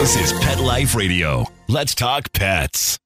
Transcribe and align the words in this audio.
This 0.00 0.16
is 0.16 0.32
Pet 0.40 0.58
Life 0.60 0.94
Radio. 0.94 1.44
Let's 1.68 1.94
talk 1.94 2.32
pets. 2.32 2.98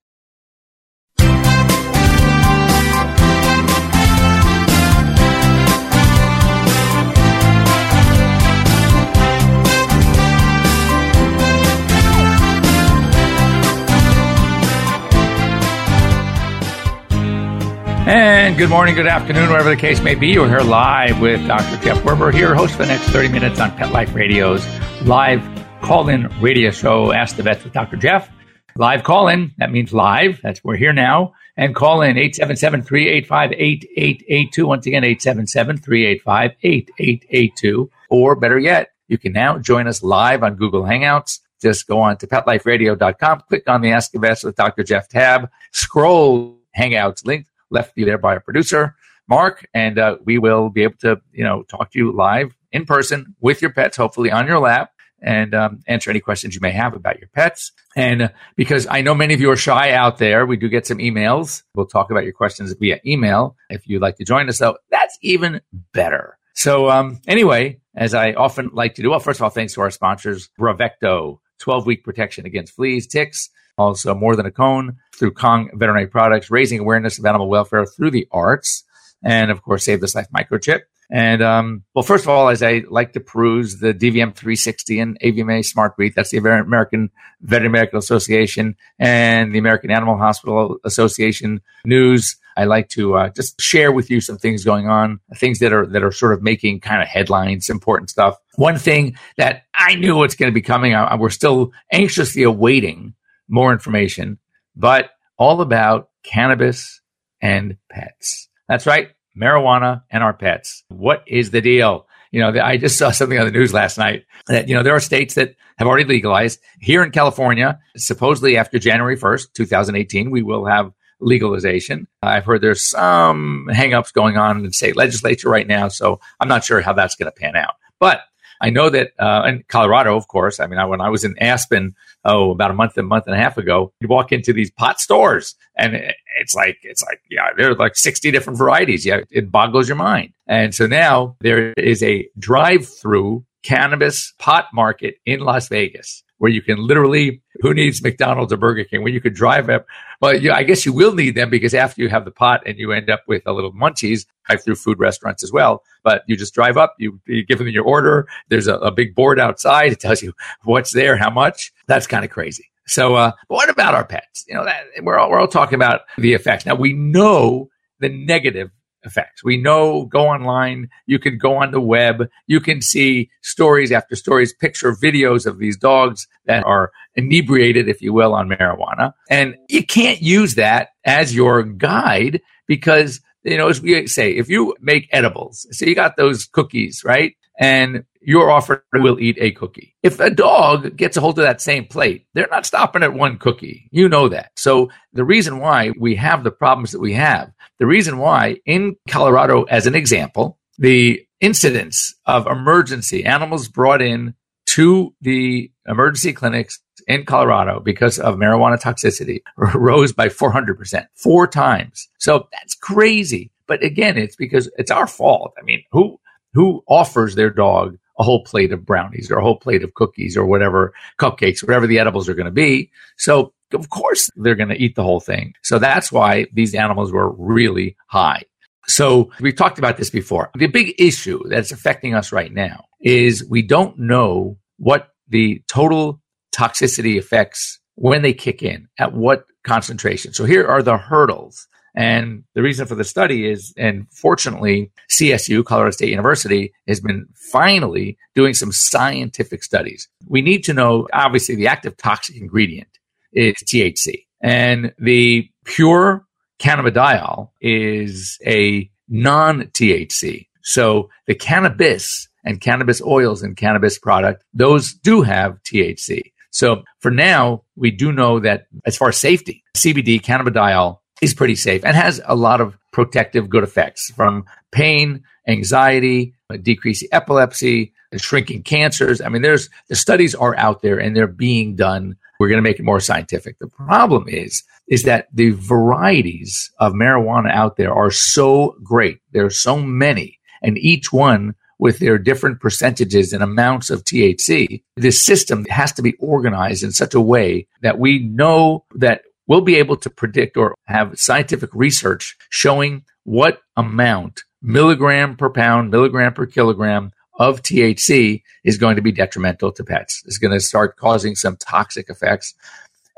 And 18.07 18.57
good 18.57 18.69
morning, 18.69 18.95
good 18.95 19.05
afternoon, 19.05 19.49
wherever 19.49 19.69
the 19.69 19.75
case 19.75 20.01
may 20.01 20.15
be. 20.15 20.39
We're 20.39 20.47
here 20.47 20.61
live 20.61 21.19
with 21.19 21.45
Dr. 21.45 21.83
Jeff 21.83 21.97
Werber 22.03 22.33
here, 22.33 22.55
host 22.55 22.75
for 22.75 22.83
the 22.83 22.87
next 22.87 23.09
30 23.09 23.27
minutes 23.27 23.59
on 23.59 23.75
Pet 23.75 23.91
Life 23.91 24.15
Radio's 24.15 24.65
live 25.01 25.54
call-in 25.85 26.27
radio 26.41 26.71
show, 26.71 27.13
Ask 27.13 27.35
the 27.35 27.43
Vets 27.43 27.63
with 27.63 27.71
Dr. 27.71 27.95
Jeff. 27.95 28.31
Live 28.75 29.03
call-in, 29.03 29.51
that 29.59 29.71
means 29.71 29.93
live. 29.93 30.41
That's 30.41 30.63
we're 30.63 30.77
here 30.77 30.93
now. 30.93 31.35
And 31.57 31.75
call 31.75 32.01
in 32.01 32.15
877-385-8882. 32.15 34.63
Once 34.63 34.87
again, 34.87 35.03
877-385-8882. 35.03 37.87
Or 38.09 38.35
better 38.35 38.57
yet, 38.57 38.93
you 39.07 39.19
can 39.19 39.31
now 39.31 39.59
join 39.59 39.87
us 39.87 40.01
live 40.01 40.41
on 40.41 40.55
Google 40.55 40.81
Hangouts. 40.81 41.41
Just 41.61 41.85
go 41.85 41.99
on 41.99 42.17
to 42.17 42.25
petliferadio.com, 42.25 43.43
click 43.47 43.69
on 43.69 43.81
the 43.81 43.91
Ask 43.91 44.11
the 44.11 44.17
Vets 44.17 44.43
with 44.43 44.55
Dr. 44.55 44.83
Jeff 44.83 45.07
tab, 45.07 45.51
scroll 45.71 46.57
Hangouts 46.75 47.27
link 47.27 47.45
left 47.69 47.93
you 47.95 48.05
there 48.05 48.17
by 48.17 48.33
our 48.33 48.39
producer, 48.39 48.95
Mark, 49.29 49.67
and 49.75 49.99
uh, 49.99 50.17
we 50.25 50.39
will 50.39 50.69
be 50.69 50.81
able 50.81 50.97
to, 51.01 51.21
you 51.31 51.43
know, 51.43 51.61
talk 51.63 51.91
to 51.91 51.99
you 51.99 52.11
live 52.11 52.55
in 52.71 52.85
person 52.85 53.35
with 53.39 53.61
your 53.61 53.71
pets, 53.71 53.97
hopefully 53.97 54.31
on 54.31 54.47
your 54.47 54.57
lap, 54.59 54.89
and 55.25 55.55
um, 55.55 55.79
answer 55.87 56.11
any 56.11 56.19
questions 56.19 56.53
you 56.53 56.61
may 56.61 56.71
have 56.71 56.93
about 56.93 57.19
your 57.19 57.27
pets. 57.29 57.71
And 57.95 58.21
uh, 58.21 58.29
because 58.55 58.85
I 58.89 59.01
know 59.01 59.15
many 59.15 59.33
of 59.33 59.41
you 59.41 59.49
are 59.49 59.57
shy 59.57 59.91
out 59.91 60.19
there, 60.19 60.45
we 60.45 60.55
do 60.55 60.69
get 60.69 60.85
some 60.85 60.99
emails. 60.99 61.63
We'll 61.73 61.87
talk 61.87 62.11
about 62.11 62.23
your 62.23 62.33
questions 62.33 62.71
via 62.73 62.99
email. 63.05 63.57
If 63.69 63.87
you'd 63.87 64.03
like 64.03 64.17
to 64.17 64.23
join 64.23 64.47
us, 64.47 64.59
though, 64.59 64.77
that's 64.91 65.17
even 65.21 65.61
better. 65.93 66.37
So, 66.53 66.91
um, 66.91 67.19
anyway, 67.27 67.79
as 67.95 68.13
I 68.13 68.33
often 68.33 68.69
like 68.71 68.95
to 68.95 69.01
do, 69.01 69.09
well, 69.09 69.19
first 69.19 69.39
of 69.39 69.43
all, 69.43 69.49
thanks 69.49 69.73
to 69.73 69.81
our 69.81 69.89
sponsors, 69.89 70.49
Bravecto, 70.59 71.39
12 71.59 71.85
week 71.87 72.03
protection 72.03 72.45
against 72.45 72.75
fleas, 72.75 73.07
ticks, 73.07 73.49
also 73.79 74.13
more 74.13 74.35
than 74.35 74.45
a 74.45 74.51
cone 74.51 74.97
through 75.17 75.31
Kong 75.31 75.69
Veterinary 75.73 76.07
Products, 76.07 76.51
raising 76.51 76.79
awareness 76.79 77.17
of 77.17 77.25
animal 77.25 77.49
welfare 77.49 77.85
through 77.85 78.11
the 78.11 78.27
arts, 78.31 78.83
and 79.23 79.49
of 79.49 79.63
course, 79.63 79.85
Save 79.85 80.01
This 80.01 80.13
Life 80.13 80.27
microchip. 80.33 80.81
And 81.11 81.41
um, 81.43 81.83
well, 81.93 82.03
first 82.03 82.23
of 82.23 82.29
all, 82.29 82.49
as 82.49 82.63
I 82.63 82.83
like 82.89 83.13
to 83.13 83.19
peruse 83.19 83.79
the 83.79 83.93
DVM 83.93 84.33
360 84.33 84.99
and 84.99 85.19
AVMA 85.19 85.63
SmartBrief, 85.63 86.15
that's 86.15 86.31
the 86.31 86.37
American 86.37 87.11
Veterinary 87.41 87.71
Medical 87.71 87.99
Association 87.99 88.75
and 88.97 89.53
the 89.53 89.59
American 89.59 89.91
Animal 89.91 90.17
Hospital 90.17 90.77
Association 90.83 91.61
news. 91.85 92.37
I 92.57 92.65
like 92.65 92.89
to 92.89 93.15
uh, 93.15 93.29
just 93.29 93.59
share 93.59 93.91
with 93.91 94.09
you 94.09 94.21
some 94.21 94.37
things 94.37 94.63
going 94.63 94.87
on, 94.87 95.19
things 95.35 95.59
that 95.59 95.73
are 95.73 95.85
that 95.87 96.03
are 96.03 96.11
sort 96.11 96.33
of 96.33 96.41
making 96.41 96.79
kind 96.79 97.01
of 97.01 97.07
headlines, 97.07 97.69
important 97.69 98.09
stuff. 98.09 98.37
One 98.55 98.77
thing 98.77 99.17
that 99.37 99.63
I 99.73 99.95
knew 99.95 100.15
what's 100.15 100.35
going 100.35 100.49
to 100.49 100.53
be 100.53 100.61
coming, 100.61 100.95
I, 100.95 101.15
we're 101.15 101.29
still 101.29 101.71
anxiously 101.91 102.43
awaiting 102.43 103.13
more 103.47 103.73
information, 103.73 104.39
but 104.75 105.11
all 105.37 105.61
about 105.61 106.09
cannabis 106.23 107.01
and 107.41 107.77
pets. 107.91 108.49
That's 108.67 108.85
right, 108.85 109.09
marijuana 109.39 110.03
and 110.09 110.23
our 110.23 110.33
pets. 110.33 110.83
What 110.89 111.23
is 111.27 111.51
the 111.51 111.61
deal? 111.61 112.07
You 112.31 112.41
know, 112.41 112.61
I 112.61 112.77
just 112.77 112.97
saw 112.97 113.11
something 113.11 113.39
on 113.39 113.45
the 113.45 113.51
news 113.51 113.73
last 113.73 113.97
night 113.97 114.25
that, 114.47 114.67
you 114.67 114.75
know, 114.75 114.83
there 114.83 114.95
are 114.95 114.99
states 114.99 115.35
that 115.35 115.55
have 115.77 115.87
already 115.87 116.05
legalized. 116.05 116.59
Here 116.79 117.03
in 117.03 117.11
California, 117.11 117.79
supposedly 117.95 118.57
after 118.57 118.79
January 118.79 119.17
1st, 119.17 119.53
2018, 119.53 120.31
we 120.31 120.43
will 120.43 120.65
have 120.65 120.91
legalization. 121.19 122.07
I've 122.21 122.45
heard 122.45 122.61
there's 122.61 122.89
some 122.89 123.67
hangups 123.71 124.11
going 124.13 124.37
on 124.37 124.57
in 124.57 124.63
the 124.63 124.73
state 124.73 124.95
legislature 124.95 125.49
right 125.49 125.67
now, 125.67 125.87
so 125.87 126.19
I'm 126.39 126.47
not 126.47 126.63
sure 126.63 126.81
how 126.81 126.93
that's 126.93 127.15
going 127.15 127.31
to 127.31 127.39
pan 127.39 127.55
out. 127.55 127.75
But 127.99 128.21
I 128.61 128.69
know 128.69 128.89
that 128.89 129.11
uh, 129.19 129.43
in 129.47 129.63
Colorado, 129.67 130.15
of 130.15 130.27
course. 130.27 130.59
I 130.59 130.67
mean, 130.67 130.79
I, 130.79 130.85
when 130.85 131.01
I 131.01 131.09
was 131.09 131.23
in 131.23 131.37
Aspen, 131.39 131.95
oh, 132.23 132.51
about 132.51 132.71
a 132.71 132.73
month, 132.73 132.97
and 132.97 133.05
a 133.05 133.07
month 133.07 133.25
and 133.27 133.35
a 133.35 133.37
half 133.37 133.57
ago, 133.57 133.93
you 133.99 134.07
walk 134.07 134.31
into 134.31 134.53
these 134.53 134.71
pot 134.71 134.99
stores, 134.99 135.55
and 135.77 135.95
it's 136.39 136.53
like 136.53 136.77
it's 136.83 137.03
like 137.03 137.21
yeah, 137.29 137.49
there 137.57 137.71
are 137.71 137.75
like 137.75 137.95
sixty 137.95 138.31
different 138.31 138.57
varieties. 138.57 139.05
Yeah, 139.05 139.21
it 139.31 139.51
boggles 139.51 139.87
your 139.87 139.97
mind. 139.97 140.33
And 140.47 140.73
so 140.73 140.87
now 140.87 141.35
there 141.41 141.73
is 141.73 142.03
a 142.03 142.27
drive-through 142.37 143.45
cannabis 143.63 144.33
pot 144.37 144.67
market 144.73 145.15
in 145.25 145.39
Las 145.39 145.67
Vegas 145.69 146.23
where 146.37 146.51
you 146.51 146.61
can 146.61 146.77
literally 146.77 147.41
who 147.61 147.73
needs 147.73 148.03
McDonald's 148.03 148.51
or 148.51 148.57
Burger 148.57 148.83
King 148.83 149.03
when 149.03 149.13
you 149.13 149.21
could 149.21 149.33
drive 149.33 149.69
up. 149.69 149.85
Well, 150.21 150.35
I 150.53 150.63
guess 150.63 150.85
you 150.85 150.93
will 150.93 151.13
need 151.13 151.35
them 151.35 151.49
because 151.49 151.73
after 151.73 152.01
you 152.01 152.09
have 152.09 152.25
the 152.25 152.31
pot 152.31 152.61
and 152.65 152.77
you 152.77 152.91
end 152.91 153.09
up 153.09 153.23
with 153.27 153.43
a 153.45 153.53
little 153.53 153.71
munchies, 153.73 154.25
drive 154.45 154.63
through 154.63 154.75
food 154.75 154.99
restaurants 154.99 155.43
as 155.43 155.51
well. 155.51 155.83
But 156.03 156.23
you 156.27 156.35
just 156.35 156.53
drive 156.53 156.77
up, 156.77 156.95
you, 156.99 157.19
you 157.25 157.45
give 157.45 157.59
them 157.59 157.69
your 157.69 157.85
order. 157.85 158.27
There's 158.49 158.67
a, 158.67 158.75
a, 158.75 158.91
big 158.91 159.15
board 159.15 159.39
outside. 159.39 159.91
It 159.91 159.99
tells 159.99 160.21
you 160.21 160.33
what's 160.63 160.91
there, 160.91 161.17
how 161.17 161.29
much. 161.29 161.71
That's 161.87 162.07
kind 162.07 162.25
of 162.25 162.31
crazy. 162.31 162.69
So, 162.87 163.15
uh, 163.15 163.31
what 163.47 163.69
about 163.69 163.95
our 163.95 164.05
pets? 164.05 164.45
You 164.47 164.55
know, 164.55 164.65
that, 164.65 164.83
we're 165.01 165.17
all, 165.17 165.29
we're 165.29 165.39
all 165.39 165.47
talking 165.47 165.75
about 165.75 166.01
the 166.17 166.33
effects. 166.33 166.65
Now 166.65 166.75
we 166.75 166.93
know 166.93 167.69
the 167.99 168.09
negative 168.09 168.69
effects. 169.05 169.43
We 169.43 169.57
know 169.57 170.05
go 170.05 170.27
online, 170.27 170.89
you 171.05 171.19
can 171.19 171.37
go 171.37 171.55
on 171.57 171.71
the 171.71 171.79
web, 171.79 172.27
you 172.47 172.59
can 172.59 172.81
see 172.81 173.29
stories 173.41 173.91
after 173.91 174.15
stories, 174.15 174.53
picture 174.53 174.93
videos 174.93 175.45
of 175.45 175.59
these 175.59 175.77
dogs 175.77 176.27
that 176.45 176.65
are 176.65 176.91
inebriated, 177.15 177.87
if 177.87 178.01
you 178.01 178.13
will, 178.13 178.33
on 178.33 178.49
marijuana. 178.49 179.13
And 179.29 179.55
you 179.69 179.85
can't 179.85 180.21
use 180.21 180.55
that 180.55 180.89
as 181.05 181.35
your 181.35 181.63
guide 181.63 182.41
because, 182.67 183.21
you 183.43 183.57
know, 183.57 183.69
as 183.69 183.81
we 183.81 184.07
say, 184.07 184.31
if 184.31 184.49
you 184.49 184.75
make 184.81 185.07
edibles, 185.11 185.67
so 185.71 185.85
you 185.85 185.95
got 185.95 186.17
those 186.17 186.45
cookies, 186.45 187.03
right? 187.05 187.35
And 187.59 188.03
your 188.25 188.49
offer 188.49 188.83
will 188.93 189.19
eat 189.19 189.37
a 189.39 189.51
cookie. 189.51 189.95
If 190.03 190.19
a 190.19 190.29
dog 190.29 190.97
gets 190.97 191.15
a 191.15 191.21
hold 191.21 191.37
of 191.39 191.45
that 191.45 191.61
same 191.61 191.85
plate, 191.85 192.25
they're 192.33 192.47
not 192.49 192.65
stopping 192.65 193.03
at 193.03 193.13
one 193.13 193.37
cookie. 193.37 193.87
You 193.91 194.09
know 194.09 194.29
that. 194.29 194.51
So 194.55 194.89
the 195.13 195.23
reason 195.23 195.59
why 195.59 195.91
we 195.99 196.15
have 196.15 196.43
the 196.43 196.51
problems 196.51 196.91
that 196.91 196.99
we 196.99 197.13
have, 197.13 197.51
the 197.79 197.85
reason 197.85 198.17
why 198.17 198.57
in 198.65 198.95
Colorado, 199.09 199.63
as 199.63 199.85
an 199.85 199.95
example, 199.95 200.57
the 200.77 201.25
incidence 201.39 202.15
of 202.25 202.47
emergency 202.47 203.23
animals 203.25 203.67
brought 203.67 204.01
in 204.01 204.33
to 204.67 205.13
the 205.21 205.71
emergency 205.87 206.33
clinics 206.33 206.79
in 207.07 207.25
Colorado 207.25 207.79
because 207.79 208.17
of 208.17 208.35
marijuana 208.35 208.81
toxicity 208.81 209.41
rose 209.75 210.11
by 210.11 210.29
400%, 210.29 211.05
four 211.13 211.47
times. 211.47 212.09
So 212.17 212.47
that's 212.51 212.73
crazy. 212.73 213.51
But 213.67 213.83
again, 213.83 214.17
it's 214.17 214.35
because 214.35 214.69
it's 214.77 214.91
our 214.91 215.07
fault. 215.07 215.53
I 215.59 215.63
mean, 215.63 215.83
who, 215.91 216.19
who 216.53 216.83
offers 216.87 217.35
their 217.35 217.49
dog 217.49 217.97
a 218.17 218.23
whole 218.23 218.43
plate 218.43 218.71
of 218.71 218.85
brownies 218.85 219.29
or 219.29 219.37
a 219.37 219.43
whole 219.43 219.57
plate 219.57 219.83
of 219.83 219.93
cookies 219.93 220.37
or 220.37 220.45
whatever 220.45 220.93
cupcakes, 221.19 221.61
whatever 221.61 221.87
the 221.87 221.99
edibles 221.99 222.29
are 222.29 222.33
going 222.33 222.45
to 222.45 222.51
be. 222.51 222.91
So 223.17 223.53
of 223.73 223.89
course 223.89 224.29
they're 224.35 224.55
going 224.55 224.69
to 224.69 224.81
eat 224.81 224.95
the 224.95 225.03
whole 225.03 225.19
thing. 225.19 225.53
So 225.63 225.79
that's 225.79 226.11
why 226.11 226.47
these 226.53 226.75
animals 226.75 227.11
were 227.11 227.31
really 227.31 227.97
high. 228.07 228.43
So 228.87 229.31
we've 229.39 229.55
talked 229.55 229.79
about 229.79 229.97
this 229.97 230.09
before. 230.09 230.51
The 230.55 230.67
big 230.67 230.95
issue 230.99 231.41
that's 231.49 231.71
affecting 231.71 232.13
us 232.13 232.31
right 232.31 232.53
now 232.53 232.85
is 233.01 233.47
we 233.49 233.61
don't 233.61 233.97
know 233.97 234.57
what 234.77 235.09
the 235.27 235.63
total 235.67 236.21
toxicity 236.55 237.17
effects 237.17 237.79
when 237.95 238.21
they 238.21 238.33
kick 238.33 238.61
in 238.61 238.87
at 238.99 239.13
what 239.13 239.45
concentration. 239.63 240.33
So 240.33 240.45
here 240.45 240.67
are 240.67 240.83
the 240.83 240.97
hurdles 240.97 241.67
and 241.95 242.43
the 242.53 242.61
reason 242.61 242.87
for 242.87 242.95
the 242.95 243.05
study 243.05 243.49
is, 243.49 243.73
and 243.77 244.05
fortunately, 244.11 244.91
CSU, 245.09 245.63
Colorado 245.63 245.91
State 245.91 246.09
University, 246.09 246.73
has 246.87 246.99
been 246.99 247.27
finally 247.33 248.17
doing 248.35 248.53
some 248.53 248.71
scientific 248.71 249.63
studies. 249.63 250.09
We 250.27 250.41
need 250.41 250.63
to 250.65 250.73
know, 250.73 251.07
obviously, 251.13 251.55
the 251.55 251.67
active 251.67 251.95
toxic 251.95 252.35
ingredient 252.35 252.89
is 253.31 253.55
THC. 253.55 254.25
And 254.41 254.93
the 254.99 255.49
pure 255.63 256.25
cannabidiol 256.59 257.49
is 257.61 258.37
a 258.45 258.89
non 259.07 259.63
THC. 259.67 260.47
So 260.63 261.09
the 261.27 261.35
cannabis 261.35 262.27
and 262.43 262.59
cannabis 262.59 263.01
oils 263.01 263.41
and 263.41 263.55
cannabis 263.55 263.97
product, 263.97 264.43
those 264.53 264.93
do 264.93 265.21
have 265.21 265.61
THC. 265.63 266.33
So 266.51 266.83
for 266.99 267.11
now, 267.11 267.63
we 267.75 267.91
do 267.91 268.11
know 268.11 268.39
that 268.39 268.67
as 268.85 268.97
far 268.97 269.09
as 269.09 269.17
safety, 269.17 269.63
CBD, 269.75 270.21
cannabidiol 270.21 270.99
is 271.21 271.33
pretty 271.33 271.55
safe 271.55 271.83
and 271.85 271.95
has 271.95 272.21
a 272.25 272.35
lot 272.35 272.61
of 272.61 272.77
protective 272.91 273.49
good 273.49 273.63
effects 273.63 274.11
from 274.15 274.45
pain, 274.71 275.23
anxiety, 275.47 276.33
decreasing 276.61 277.09
epilepsy, 277.11 277.93
shrinking 278.17 278.63
cancers. 278.63 279.21
I 279.21 279.29
mean, 279.29 279.41
there's 279.41 279.69
the 279.87 279.95
studies 279.95 280.35
are 280.35 280.57
out 280.57 280.81
there 280.81 280.99
and 280.99 281.15
they're 281.15 281.27
being 281.27 281.75
done. 281.75 282.15
We're 282.39 282.49
going 282.49 282.57
to 282.57 282.69
make 282.69 282.79
it 282.79 282.83
more 282.83 282.99
scientific. 282.99 283.59
The 283.59 283.67
problem 283.67 284.25
is, 284.27 284.63
is 284.87 285.03
that 285.03 285.27
the 285.33 285.51
varieties 285.51 286.71
of 286.79 286.93
marijuana 286.93 287.51
out 287.51 287.77
there 287.77 287.93
are 287.93 288.11
so 288.11 288.75
great. 288.83 289.19
There 289.31 289.45
are 289.45 289.49
so 289.49 289.81
many 289.81 290.39
and 290.61 290.77
each 290.77 291.11
one 291.11 291.55
with 291.77 291.99
their 291.99 292.17
different 292.17 292.59
percentages 292.59 293.33
and 293.33 293.43
amounts 293.43 293.89
of 293.89 294.03
THC, 294.03 294.81
this 294.95 295.23
system 295.23 295.65
has 295.69 295.91
to 295.93 296.01
be 296.01 296.13
organized 296.19 296.83
in 296.83 296.91
such 296.91 297.13
a 297.13 297.21
way 297.21 297.67
that 297.81 297.99
we 297.99 298.19
know 298.19 298.85
that 298.95 299.23
we'll 299.47 299.61
be 299.61 299.75
able 299.75 299.97
to 299.97 300.09
predict 300.09 300.57
or 300.57 300.75
have 300.87 301.19
scientific 301.19 301.69
research 301.73 302.35
showing 302.49 303.03
what 303.23 303.61
amount 303.75 304.43
milligram 304.61 305.35
per 305.35 305.49
pound, 305.49 305.91
milligram 305.91 306.33
per 306.33 306.45
kilogram 306.45 307.11
of 307.37 307.61
THC 307.61 308.41
is 308.63 308.77
going 308.77 308.95
to 308.95 309.01
be 309.01 309.11
detrimental 309.11 309.71
to 309.73 309.83
pets. 309.83 310.23
It's 310.25 310.37
going 310.37 310.53
to 310.53 310.59
start 310.59 310.97
causing 310.97 311.35
some 311.35 311.57
toxic 311.57 312.09
effects. 312.09 312.53